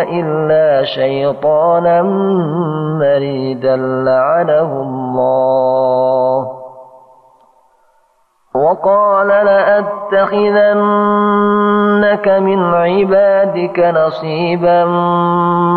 إلا 0.02 0.84
شيطانا 0.84 2.02
مريدا 3.02 3.76
لعنه 4.06 4.82
الله. 4.82 6.48
وقال 8.56 9.28
لأتخذنك 9.28 10.28
من 12.28 12.74
عبادك 12.74 13.80
نصيبا 13.80 14.86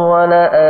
ولآمرنهم 0.00 0.67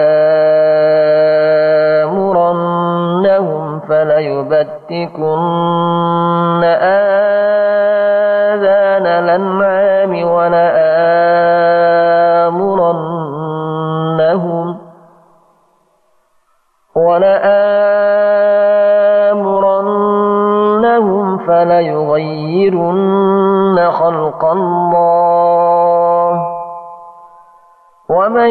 فليبتكن 4.18 5.22
آذان 7.44 9.06
الأنعام 9.06 10.12
ولآمرنهم 10.28 10.78
ولآمرنهم 16.96 17.38
فليغيرن 21.38 22.98
خلق 23.90 24.44
الله. 24.44 25.48
ومن 28.10 28.50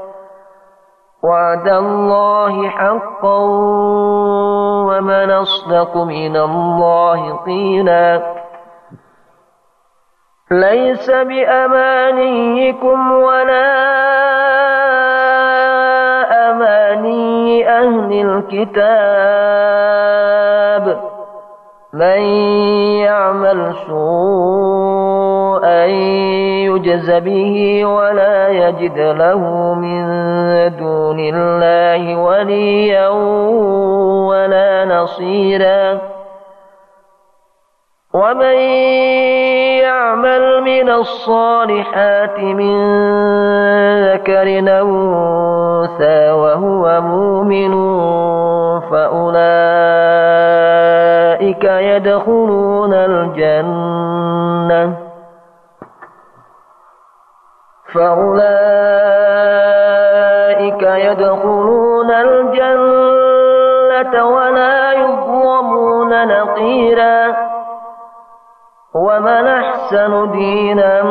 وعد 1.23 1.67
الله 1.67 2.69
حقا 2.69 3.37
ومن 4.87 5.31
أصدق 5.31 5.97
من 5.97 6.37
الله 6.37 7.35
قيلا. 7.35 8.41
ليس 10.51 11.11
بأمانيكم 11.11 13.11
ولا 13.11 13.71
أماني 16.49 17.69
أهل 17.69 18.27
الكتاب. 18.27 18.91
من 21.93 22.21
يعمل 23.03 23.73
سوءا 23.87 25.85
يجز 26.75 27.11
به 27.11 27.85
ولا 27.85 28.47
يجد 28.47 28.97
له 28.97 29.73
من 29.73 30.05
دون 30.77 31.19
الله 31.19 32.15
وليا 32.15 33.07
ولا 34.27 34.85
نصيرا. 34.85 35.99
ومن 38.13 38.55
يعمل 39.81 40.61
من 40.61 40.89
الصالحات 40.89 42.39
من 42.39 42.75
ذكر 44.03 44.77
أو 44.79 44.87
أنثى 45.81 46.31
وهو 46.31 47.01
مؤمن 47.01 47.71
فأولئك 48.91 49.41
يدخلون 51.63 52.93
الجنة. 52.93 55.00
فأولئك 57.93 58.51
يدخلون 60.81 62.11
الجنة 62.11 64.25
ولا 64.25 64.93
يظلمون 64.93 66.27
نقيرا 66.27 67.35
ومن 68.95 69.47
أحسن 69.47 70.31
دينا 70.31 71.03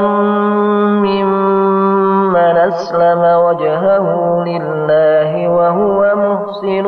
ممن 1.03 2.57
أسلم 2.57 3.23
وجهه 3.45 4.07
لله 4.47 5.49
وهو 5.49 6.15
محسن 6.17 6.87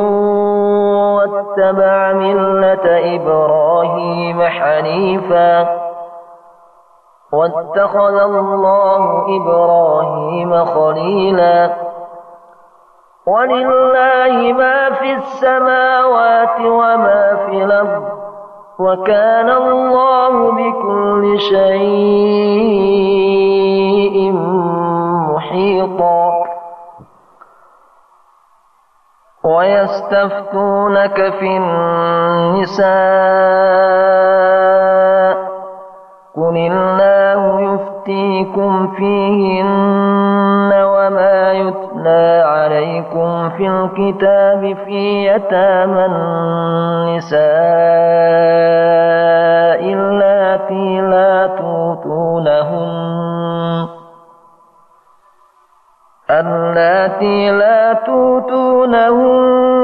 واتبع 1.16 2.12
ملة 2.12 3.16
إبراهيم 3.16 4.43
حنيفا 4.43 5.82
واتخذ 7.33 8.16
الله 8.20 9.26
إبراهيم 9.37 10.64
خليلا. 10.64 11.70
ولله 13.26 14.53
ما 14.53 14.91
في 14.91 15.14
السماوات 15.14 16.61
وما 16.61 17.37
في 17.47 17.64
الأرض 17.64 18.05
وكان 18.78 19.51
الله 19.51 20.53
بكل 20.53 21.39
شيء 21.39 22.72
محيطا. 25.33 26.43
ويستفتونك 29.45 31.33
في 31.39 31.57
النساء 31.57 32.93
قل 36.37 36.57
الله 36.57 37.12
يفتيكم 38.03 38.88
فيهن 38.96 40.72
وما 40.72 41.53
يتلى 41.53 42.42
عليكم 42.46 43.50
في 43.50 43.66
الكتاب 43.68 44.76
في 44.86 45.26
يتامى 45.26 46.07
النساء 46.07 47.42
اللاتي 49.92 51.00
لا 51.00 51.46
توتونهن 51.46 53.03
اللاتي 56.30 57.50
لا 57.50 57.92
توتونهن 57.92 59.42
ما 59.42 59.82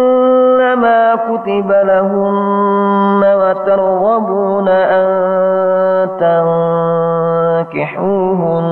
كتب 1.26 1.70
لهن 1.70 3.22
وترغبون 3.24 4.68
أن 4.68 5.06
تنكحوهن 7.68 8.68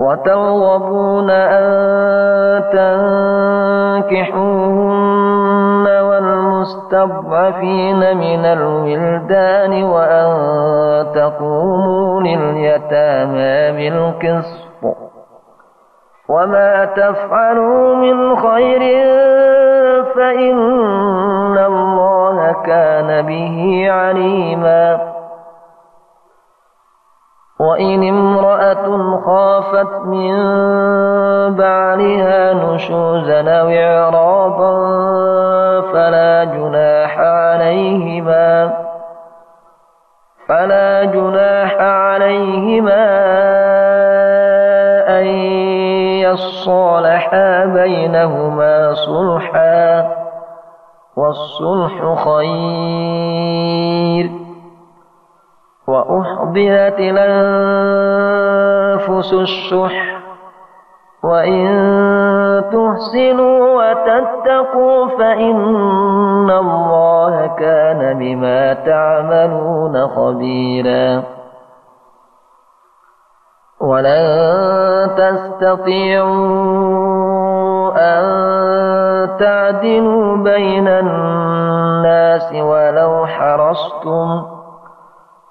وترغبون 0.00 1.30
أن 1.30 1.66
تنكحوهن 4.46 5.86
والمستضعفين 6.02 8.00
من 8.16 8.44
الولدان 8.44 9.84
وأن 9.84 10.32
تقوموا 11.14 12.20
لليتامى 12.22 13.72
بالقسط 13.72 14.65
وما 16.28 16.84
تفعلوا 16.84 17.94
من 17.96 18.36
خير 18.36 18.80
فإن 20.14 21.58
الله 21.58 22.52
كان 22.52 23.26
به 23.26 23.86
عليما 23.90 25.16
وإن 27.60 28.08
امرأة 28.08 29.16
خافت 29.26 29.92
من 30.04 30.34
بعلها 31.54 32.54
نشوزا 32.54 33.40
أو 33.60 33.68
إعراضا 33.68 34.76
فلا 35.92 36.44
جناح 36.44 37.18
عليهما 37.18 38.72
فلا 40.48 41.04
جناح 41.04 41.80
عليهما 41.80 43.25
يصالحا 46.36 47.64
بينهما 47.64 48.94
صلحا 48.94 50.08
والصلح 51.16 52.14
خير 52.24 53.66
وأحضرت 55.88 56.98
الأنفس 57.00 58.12
الشح 59.32 60.16
وإن 61.24 61.66
تحسنوا 62.72 63.60
وتتقوا 63.76 65.06
فإن 65.18 66.50
الله 66.50 67.46
كان 67.46 68.18
بما 68.18 68.72
تعملون 68.72 70.06
خبيرا 70.06 71.22
ولن 73.86 75.10
تستطيعوا 76.36 77.06
أن 77.96 78.24
تعدلوا 79.38 80.36
بين 80.36 80.88
الناس 80.88 82.52
ولو 82.52 83.26
حرصتم 83.26 84.42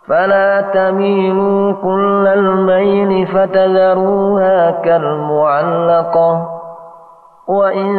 فلا 0.07 0.61
تميلوا 0.61 1.73
كل 1.73 2.27
الميل 2.27 3.27
فتذروها 3.27 4.71
كالمعلقة 4.71 6.49
وإن 7.47 7.95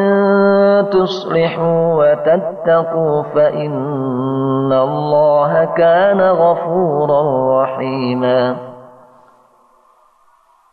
تصلحوا 0.91 1.95
وتتقوا 1.95 3.23
فإن 3.23 4.73
الله 4.73 5.65
كان 5.65 6.21
غفورا 6.21 7.23
رحيما 7.63 8.57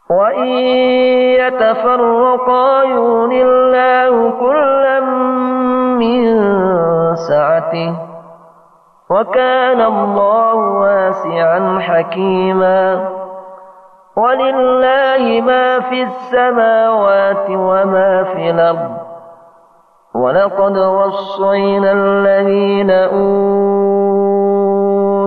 وإن 0.09 0.47
يتفرقا 1.39 2.83
يغن 2.83 3.31
الله 3.31 4.31
كلا 4.39 4.99
من 5.99 6.25
سعته 7.15 7.95
وكان 9.09 9.81
الله 9.81 10.55
واسعا 10.55 11.79
حكيما 11.79 13.09
ولله 14.17 15.41
ما 15.41 15.79
في 15.79 16.03
السماوات 16.03 17.49
وما 17.49 18.23
في 18.23 18.49
الأرض 18.49 18.91
ولقد 20.15 20.77
وصينا 20.77 21.91
الذين 21.91 22.91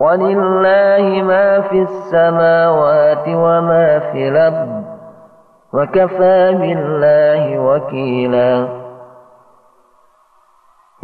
ولله 0.00 1.22
ما 1.22 1.60
في 1.60 1.82
السماوات 1.82 3.28
وما 3.28 3.98
في 3.98 4.28
الأرض 4.28 4.84
وكفى 5.74 6.54
بالله 6.60 7.58
وكيلا. 7.58 8.68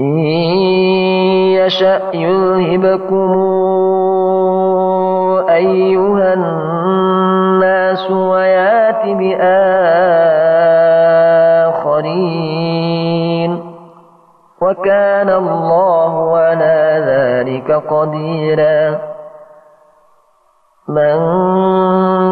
إن 0.01 0.18
يشأ 1.61 2.01
يذهبكم 2.14 3.32
أيها 5.49 6.34
الناس 6.34 8.11
ويأت 8.11 9.03
بآخرين. 9.07 9.66
وكان 14.62 15.28
الله 15.28 15.86
ذلك 17.47 17.72
قديرا. 17.72 18.99
من 20.88 21.18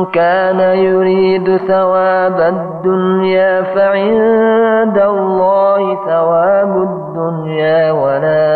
كان 0.04 0.60
يريد 0.60 1.56
ثواب 1.56 2.40
الدنيا 2.40 3.62
فعند 3.62 4.98
الله 4.98 5.94
ثواب 6.06 6.82
الدنيا 6.82 7.92
والآخرة. 7.92 8.48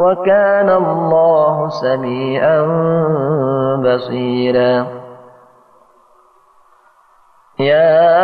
وكان 0.00 0.70
الله 0.70 1.68
سميعا 1.68 2.62
بصيرا. 3.84 4.86
يا 7.60 8.22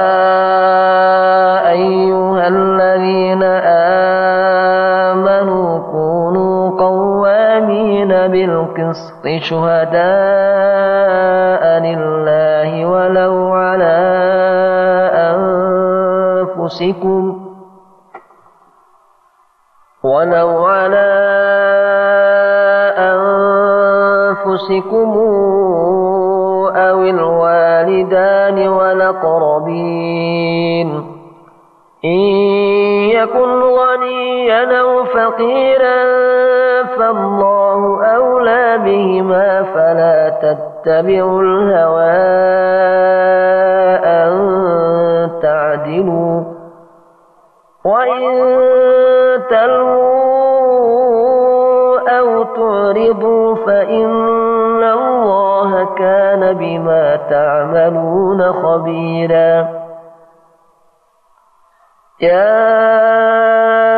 أيها 1.71 2.49
الذين 2.49 3.43
آمنوا 3.43 3.88
بالقسط 8.79 9.27
شهداء 9.43 9.99
لله 11.83 12.87
ولو 12.87 13.53
على 13.53 13.99
أنفسكم 16.39 17.23
ولو 20.05 20.65
على 20.67 21.09
أنفسكم 24.39 25.09
أو 26.77 27.03
الوالدان 27.03 28.69
والأقربين 28.69 30.09
إن 32.05 32.21
يكن 33.19 33.63
غنيا 33.63 33.88
أو 34.81 35.05
فقيرا 35.05 36.05
فالله 36.85 38.05
أولى 38.17 38.79
بهما 38.79 39.63
فلا 39.63 40.29
تتبعوا 40.29 41.43
الهوى 41.43 42.29
أن 44.05 44.31
تعدلوا 45.43 46.43
وإن 47.85 48.49
تلووا 49.51 50.89
أو 52.19 52.43
تعرضوا 52.43 53.55
فإن 53.55 54.85
الله 54.85 55.95
كان 55.95 56.53
بما 56.53 57.17
تعملون 57.17 58.53
خبيرا 58.53 59.69
يا 62.21 63.98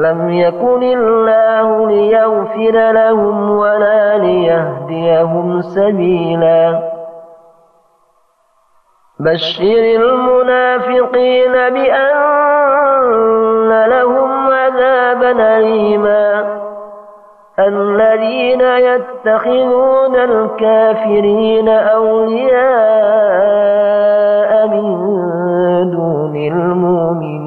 لم 0.00 0.30
يكن 0.30 0.82
الله 0.82 1.88
ليغفر 1.88 2.92
لهم 2.92 3.50
ولا 3.50 4.18
ليهديهم 4.18 5.60
سبيلا. 5.60 6.90
بشر 9.20 9.84
المنافقين 10.00 11.52
بأن 11.52 12.90
لهم 13.86 14.30
عذابا 14.48 15.58
أليما. 15.58 16.60
الذين 17.58 18.60
يتخذون 18.60 20.16
الكافرين 20.16 21.68
أولياء 21.68 22.70
من 24.68 24.86
دون 25.90 26.36
المؤمنين. 26.36 27.39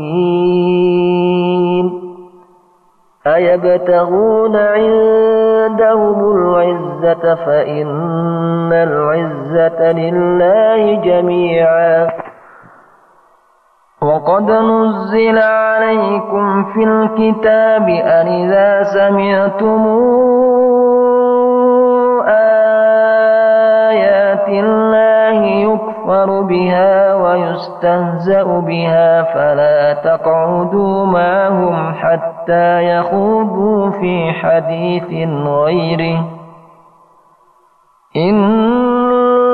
أيبتغون 3.28 4.56
عندهم 4.56 6.32
العزة 6.36 7.36
فإن 7.36 8.74
العزة 8.74 9.92
لله 9.92 11.02
جميعا. 11.02 12.08
وقد 14.02 14.52
نزل 14.52 15.38
عليكم 15.38 16.64
في 16.74 16.84
الكتاب 16.84 17.90
أن 17.90 18.28
إذا 18.28 18.84
سمعتم 18.84 19.84
آيات 23.08 24.48
الله 24.48 25.13
يكفر 26.04 26.42
بها 26.42 27.16
ويستهزأ 27.16 28.44
بها 28.44 29.24
فلا 29.24 29.94
تقعدوا 29.94 31.06
معهم 31.06 31.94
حتى 31.94 32.84
يخوضوا 32.84 33.90
في 33.90 34.32
حديث 34.32 35.28
غيره. 35.48 36.26
إنكم 38.16 39.54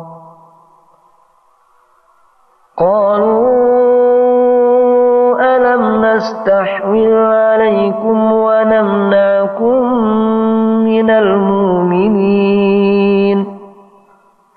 قالوا 2.81 3.51
ألم 5.55 6.05
نستحوذ 6.05 7.13
عليكم 7.13 8.31
ونمنعكم 8.33 9.75
من 10.83 11.09
المؤمنين؟ 11.09 12.51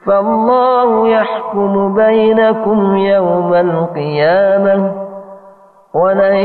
فالله 0.07 1.09
يحكم 1.09 1.95
بينكم 1.95 2.97
يوم 2.97 3.55
القيامة 3.55 4.93
ولن 5.95 6.37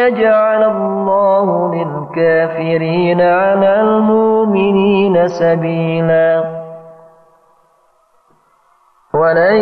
يجعل 0.00 0.62
الله 0.64 1.74
للكافرين 1.74 3.20
على 3.20 3.80
المؤمنين 3.80 5.28
سبيلا 5.28 6.44
ولن 9.14 9.56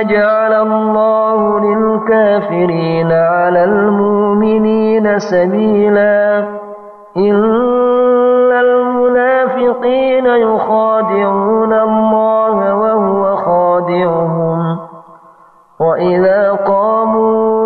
يجعل 0.00 0.52
الله 0.52 1.60
للكافرين 1.60 3.12
على 3.12 3.64
المؤمنين 3.64 5.18
سبيلا. 5.18 6.44
إلا 7.16 8.60
المنافقين 8.60 10.26
يخادعون 10.26 11.72
الله 11.72 12.74
وهو 12.74 13.36
خادعهم. 13.36 14.78
وإذا 15.80 16.52
قاموا 16.52 17.56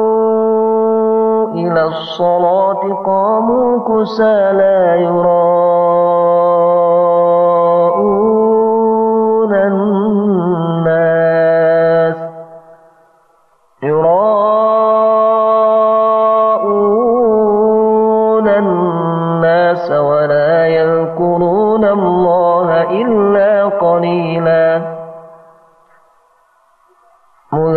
إلى 1.54 1.84
الصلاة 1.84 3.02
قاموا 3.06 3.78
كسى 3.88 4.52
لا 4.52 4.94
يراءون 4.94 5.69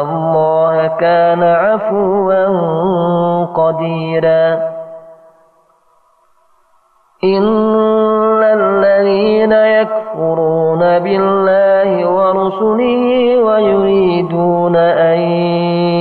الله 0.00 0.86
كان 0.86 1.42
عفوا 1.42 2.46
قديرا. 3.44 4.78
إن 7.24 8.42
الذين 8.42 9.52
يكفرون 9.52 10.78
بالله 10.78 12.10
ورسله 12.10 13.38
ويريدون 13.38 14.76
أن 14.76 15.18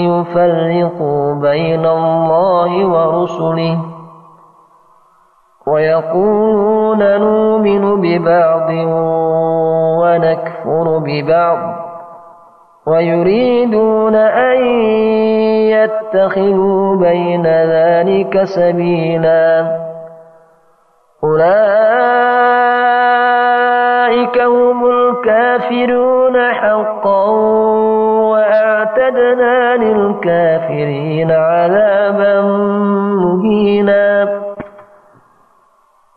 يفرقوا 0.09 1.33
بين 1.33 1.85
الله 1.85 2.85
ورسله 2.85 3.77
ويقولون 5.67 7.19
نؤمن 7.19 8.01
ببعض 8.01 8.69
ونكفر 10.01 10.97
ببعض 10.97 11.76
ويريدون 12.87 14.15
أن 14.15 14.63
يتخذوا 15.75 16.95
بين 16.95 17.45
ذلك 17.47 18.43
سبيلا. 18.43 19.77
أولئك 21.23 21.57
هم 24.41 24.85
الكافرون 24.85 26.51
حقا 26.53 27.25
وأعتدنا 28.31 29.75
للكافرين 29.75 31.31
عذابا 31.31 32.41
مهينا. 33.21 34.07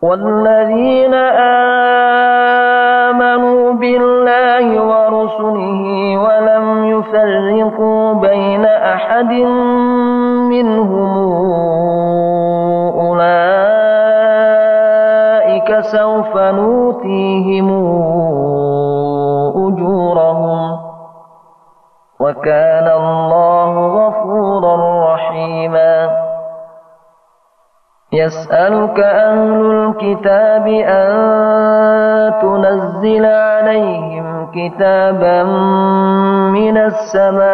والذين 0.02 1.14
آمنوا 3.04 3.72
بالله 3.72 4.64
ورسله 4.90 5.69
بين 8.30 8.64
أحد 8.64 9.32
منهم 10.50 11.12
أولئك 14.50 15.80
سوف 15.80 16.36
نوتيهم 16.36 17.68
أجورهم 19.66 20.78
وكان 22.20 22.88
الله 22.88 23.72
غفورا 23.98 24.74
رحيما 25.14 26.10
يسألك 28.12 29.00
أهل 29.00 29.60
الكتاب 29.70 30.66
أن 30.68 31.10
تنزل 32.42 33.26
عليهم 33.26 34.39
كتابا 34.54 35.42
من 36.52 36.76
السماء 36.76 37.50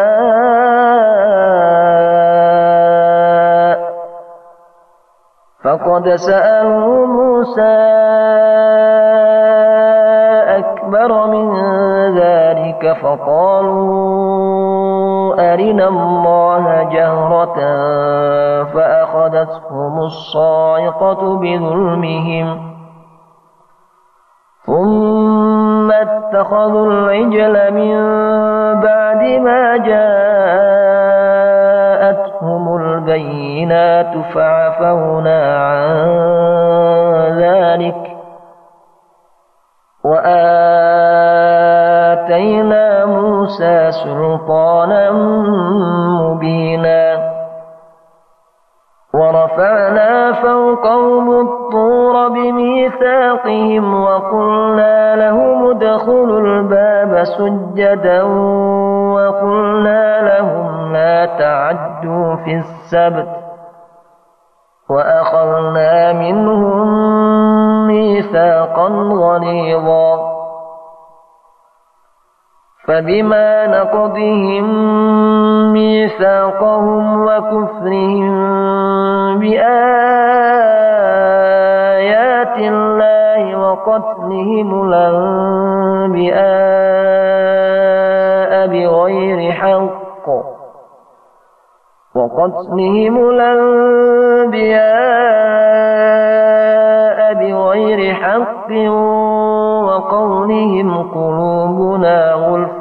فقد 5.63 6.09
سألوا 6.09 7.05
موسى 7.07 7.77
أكبر 10.57 11.27
من 11.27 11.47
ذلك 12.17 12.97
فقالوا 13.01 14.37
أرنا 15.53 15.87
الله 15.87 16.83
جهرة 16.83 17.55
فأخذتهم 18.63 19.99
الصاعقة 19.99 21.37
بظلمهم 21.37 22.77
ثم 24.65 25.56
اتخذوا 26.27 26.85
العجل 26.91 27.73
من 27.73 27.95
بعد 28.81 29.23
ما 29.23 29.77
جاءتهم 29.77 30.27
البينات 32.75 34.17
فعفونا 34.33 35.57
عن 35.67 35.87
ذلك 37.39 38.17
وآتينا 41.77 43.05
موسى 43.05 43.91
سلطانا 43.91 45.11
مبينا 46.21 47.31
ورفعنا 49.13 50.33
فوقهم 50.33 51.56
الطور 51.67 52.27
بميثاقهم 52.27 54.03
وقلنا 54.03 55.15
لهم 55.15 55.69
ادخلوا 55.69 56.39
الباب 56.39 57.23
سجدا 57.23 58.23
وقلنا 59.13 60.21
لهم 60.21 60.93
لا 60.93 61.25
تعدوا 61.25 62.35
في 62.35 62.55
السبت 62.55 63.27
وأخذنا 64.89 66.13
منهم 66.13 66.87
ميثاقا 67.87 68.87
غليظا 69.13 70.37
فبما 72.87 73.67
نقضهم 73.67 74.65
ميثاقهم 75.73 77.21
وكفرهم 77.25 78.37
بآيات 79.39 80.16
وقتلهم 83.67 84.69
الأنبياء 84.89 86.37
بغير 88.67 89.51
حق. 89.51 90.27
وقتلهم 92.15 93.29
الأنبياء 93.29 94.77
بغير 97.33 98.13
حق 98.13 98.71
وقولهم 99.87 101.11
قلوبنا 101.11 102.33
غلف. 102.33 102.71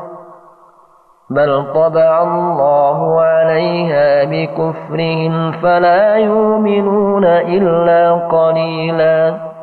بل 1.31 1.73
طبع 1.75 2.23
الله 2.23 3.21
عليها 3.21 4.25
بكفرهم 4.25 5.53
فلا 5.53 6.17
يؤمنون 6.17 7.25
إلا 7.25 8.13
قليلا. 8.13 9.56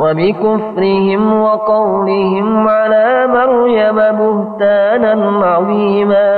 وبكفرهم 0.00 1.42
وقولهم 1.42 2.68
على 2.68 3.26
مريم 3.26 3.96
بهتانا 3.96 5.46
عظيما. 5.46 6.30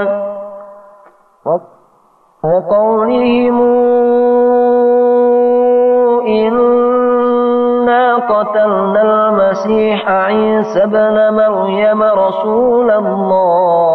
وقولهم 2.44 3.60
إنا 6.26 8.16
قتلنا 8.16 9.02
المسيح 9.02 10.10
عيسى 10.10 10.82
ابن 10.82 11.34
مريم 11.34 12.02
رسول 12.02 12.90
الله. 12.90 13.86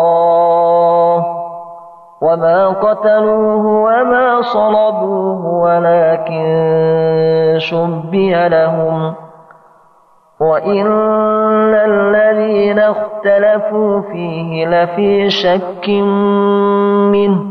وما 2.22 2.68
قتلوه 2.68 3.66
وما 3.66 4.42
صلبوه 4.42 5.46
ولكن 5.64 6.46
شبه 7.58 8.48
لهم. 8.48 9.31
وإن 10.42 10.88
الذين 11.76 12.80
اختلفوا 12.80 14.02
فيه 14.02 14.66
لفي 14.68 15.30
شك 15.30 15.90
منه 17.12 17.44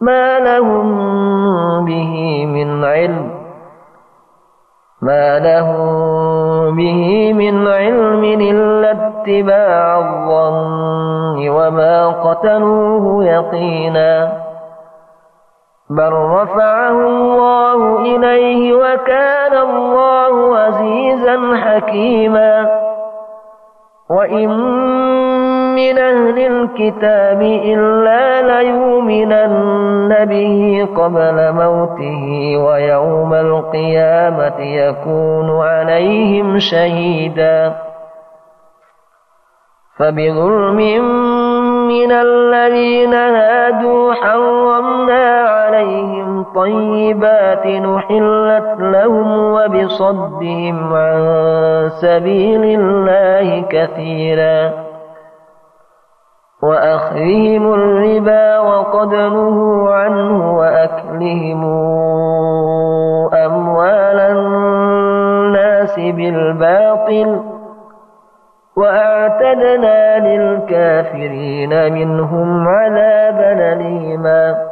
ما 0.00 0.38
لهم 0.38 0.86
به 1.84 2.46
من 2.46 2.84
علم 2.84 3.30
ما 5.02 5.38
لهم 5.38 6.76
به 6.76 7.32
من 7.32 7.68
علم 7.68 8.24
إلا 8.24 8.90
اتباع 8.90 9.98
الظن 9.98 11.48
وما 11.48 12.08
قتلوه 12.08 13.24
يقينا 13.24 14.32
بل 15.90 16.12
رفعه 16.12 17.06
الله 17.06 17.98
إليه 18.00 18.74
وكان 18.74 19.54
الله 19.56 20.58
عزيزا 20.58 21.56
حكيما 21.56 22.82
وإن 24.10 24.48
من 25.74 25.98
أهل 25.98 26.38
الكتاب 26.38 27.42
إلا 27.42 28.42
ليؤمنن 28.42 30.24
به 30.24 30.88
قبل 30.96 31.52
موته 31.52 32.56
ويوم 32.56 33.34
القيامة 33.34 34.60
يكون 34.60 35.60
عليهم 35.60 36.58
شهيدا 36.58 37.74
فبظلم 39.98 40.76
من 41.88 42.12
الذين 42.12 43.14
هادوا 43.14 44.14
حرمنا 44.14 45.51
عليهم 45.74 46.44
طيبات 46.54 47.66
نحلت 47.66 48.80
لهم 48.80 49.52
وبصدهم 49.52 50.94
عن 50.94 51.20
سبيل 51.90 52.80
الله 52.80 53.60
كثيرا 53.68 54.72
وأخذهم 56.62 57.74
الربا 57.74 58.58
وقد 58.58 59.14
نهوا 59.14 59.94
عنه 59.94 60.58
وأكلهم 60.58 61.64
أموال 63.34 64.20
الناس 64.20 65.94
بالباطل 65.98 66.82
باطل 67.02 67.40
وأعتدنا 68.76 70.18
للكافرين 70.18 71.92
منهم 71.92 72.68
عذابا 72.68 73.72
أليما 73.72 74.71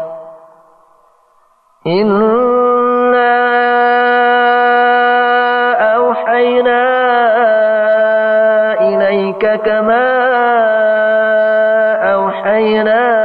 إنا 1.87 2.38
إليك 9.29 9.61
كما 9.61 10.09
أوحينا 12.15 13.18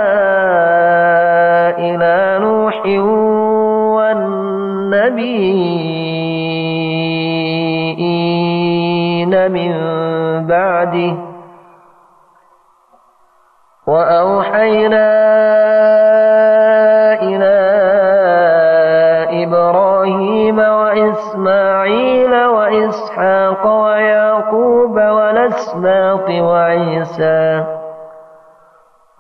وعيسى. 27.04 27.64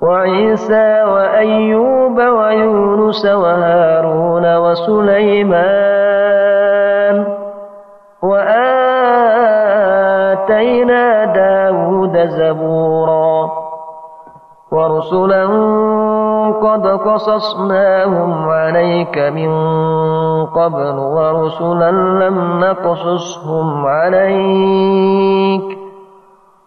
وعيسى 0.01 1.03
وأيوب 1.03 2.17
ويونس 2.17 3.25
وهارون 3.25 4.57
وسليمان. 4.57 5.65
وآتينا 8.23 8.95
داود 11.25 12.27
زبورا. 12.27 13.49
ورسلا 14.71 15.45
قد 16.63 16.87
قصصناهم 16.87 18.49
عليك 18.49 19.17
من 19.17 19.51
قبل 20.45 20.99
ورسلا 20.99 21.91
لم 21.91 22.59
نقصصهم 22.59 23.85
عليك. 23.85 25.72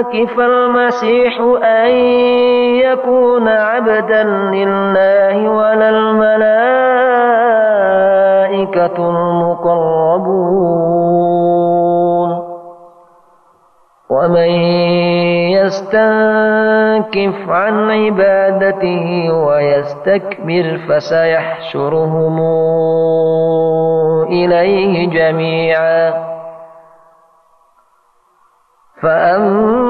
يستنكف 0.00 0.40
المسيح 0.40 1.40
أن 1.62 1.90
يكون 2.80 3.48
عبدا 3.48 4.22
لله 4.24 5.48
ولا 5.50 5.88
الملائكة 5.88 6.70
المقربون. 9.10 9.90
ومن 14.10 14.50
يستنكف 15.52 17.48
عن 17.48 17.90
عبادته 17.90 19.30
ويستكبر 19.32 20.80
فسيحشرهم 20.88 22.40
إليه 24.28 25.10
جميعا. 25.10 26.30
فأما 29.02 29.89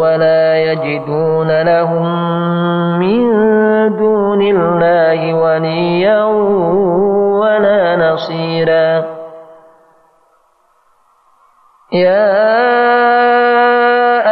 ولا 0.00 0.56
يجدون 0.56 1.62
لهم 1.62 2.06
من 2.98 3.22
دون 3.96 4.42
الله 4.42 5.34
وليا 5.34 6.24
ولا 7.40 7.96
نصيرا. 7.96 9.04
يا 11.92 12.50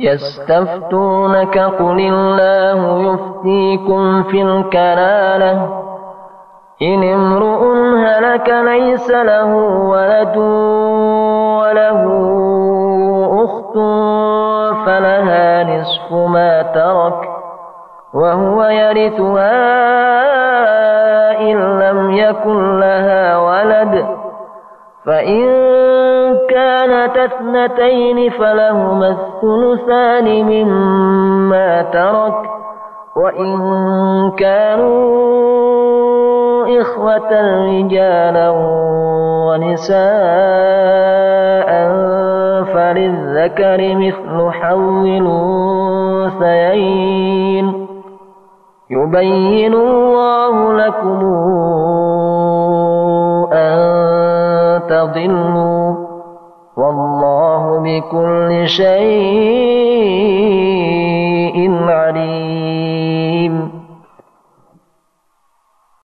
يستفتونك 0.00 1.58
قل 1.58 2.00
الله 2.00 3.12
يفتيكم 3.12 4.22
في 4.22 4.42
الكلالة. 4.42 5.80
إن 6.82 7.02
امرؤ 7.12 7.62
هلك 7.96 8.48
ليس 8.48 9.10
له 9.10 9.54
ولد 9.92 10.36
وله 11.60 12.02
أخت 13.44 13.74
فلها 14.86 15.64
نصف 15.64 16.12
ما 16.12 16.62
ترك 16.62 17.28
وهو 18.14 18.64
يرثها 18.64 19.50
إن 21.40 21.78
لم 21.78 22.10
يكن 22.10 22.80
لها 22.80 23.36
ولد. 23.38 24.06
فإن 25.06 25.69
كانت 26.50 27.16
اثنتين 27.16 28.30
فلهما 28.30 29.08
الثلثان 29.08 30.26
مما 30.44 31.82
ترك 31.82 32.50
وإن 33.16 33.56
كانوا 34.30 35.10
إخوة 36.80 37.32
رجالا 37.66 38.50
ونساء 39.46 40.00
فللذكر 42.74 43.80
مثل 43.96 44.50
حظ 44.50 45.04
الأنثيين. 46.36 47.66
يبين 48.90 49.74
الله 49.74 50.72
لكم 50.72 51.20
أن 53.52 53.78
تضلوا. 54.88 56.09
والله 56.80 57.62
بكل 57.84 58.68
شيء 58.68 58.90
عليم. 61.88 62.49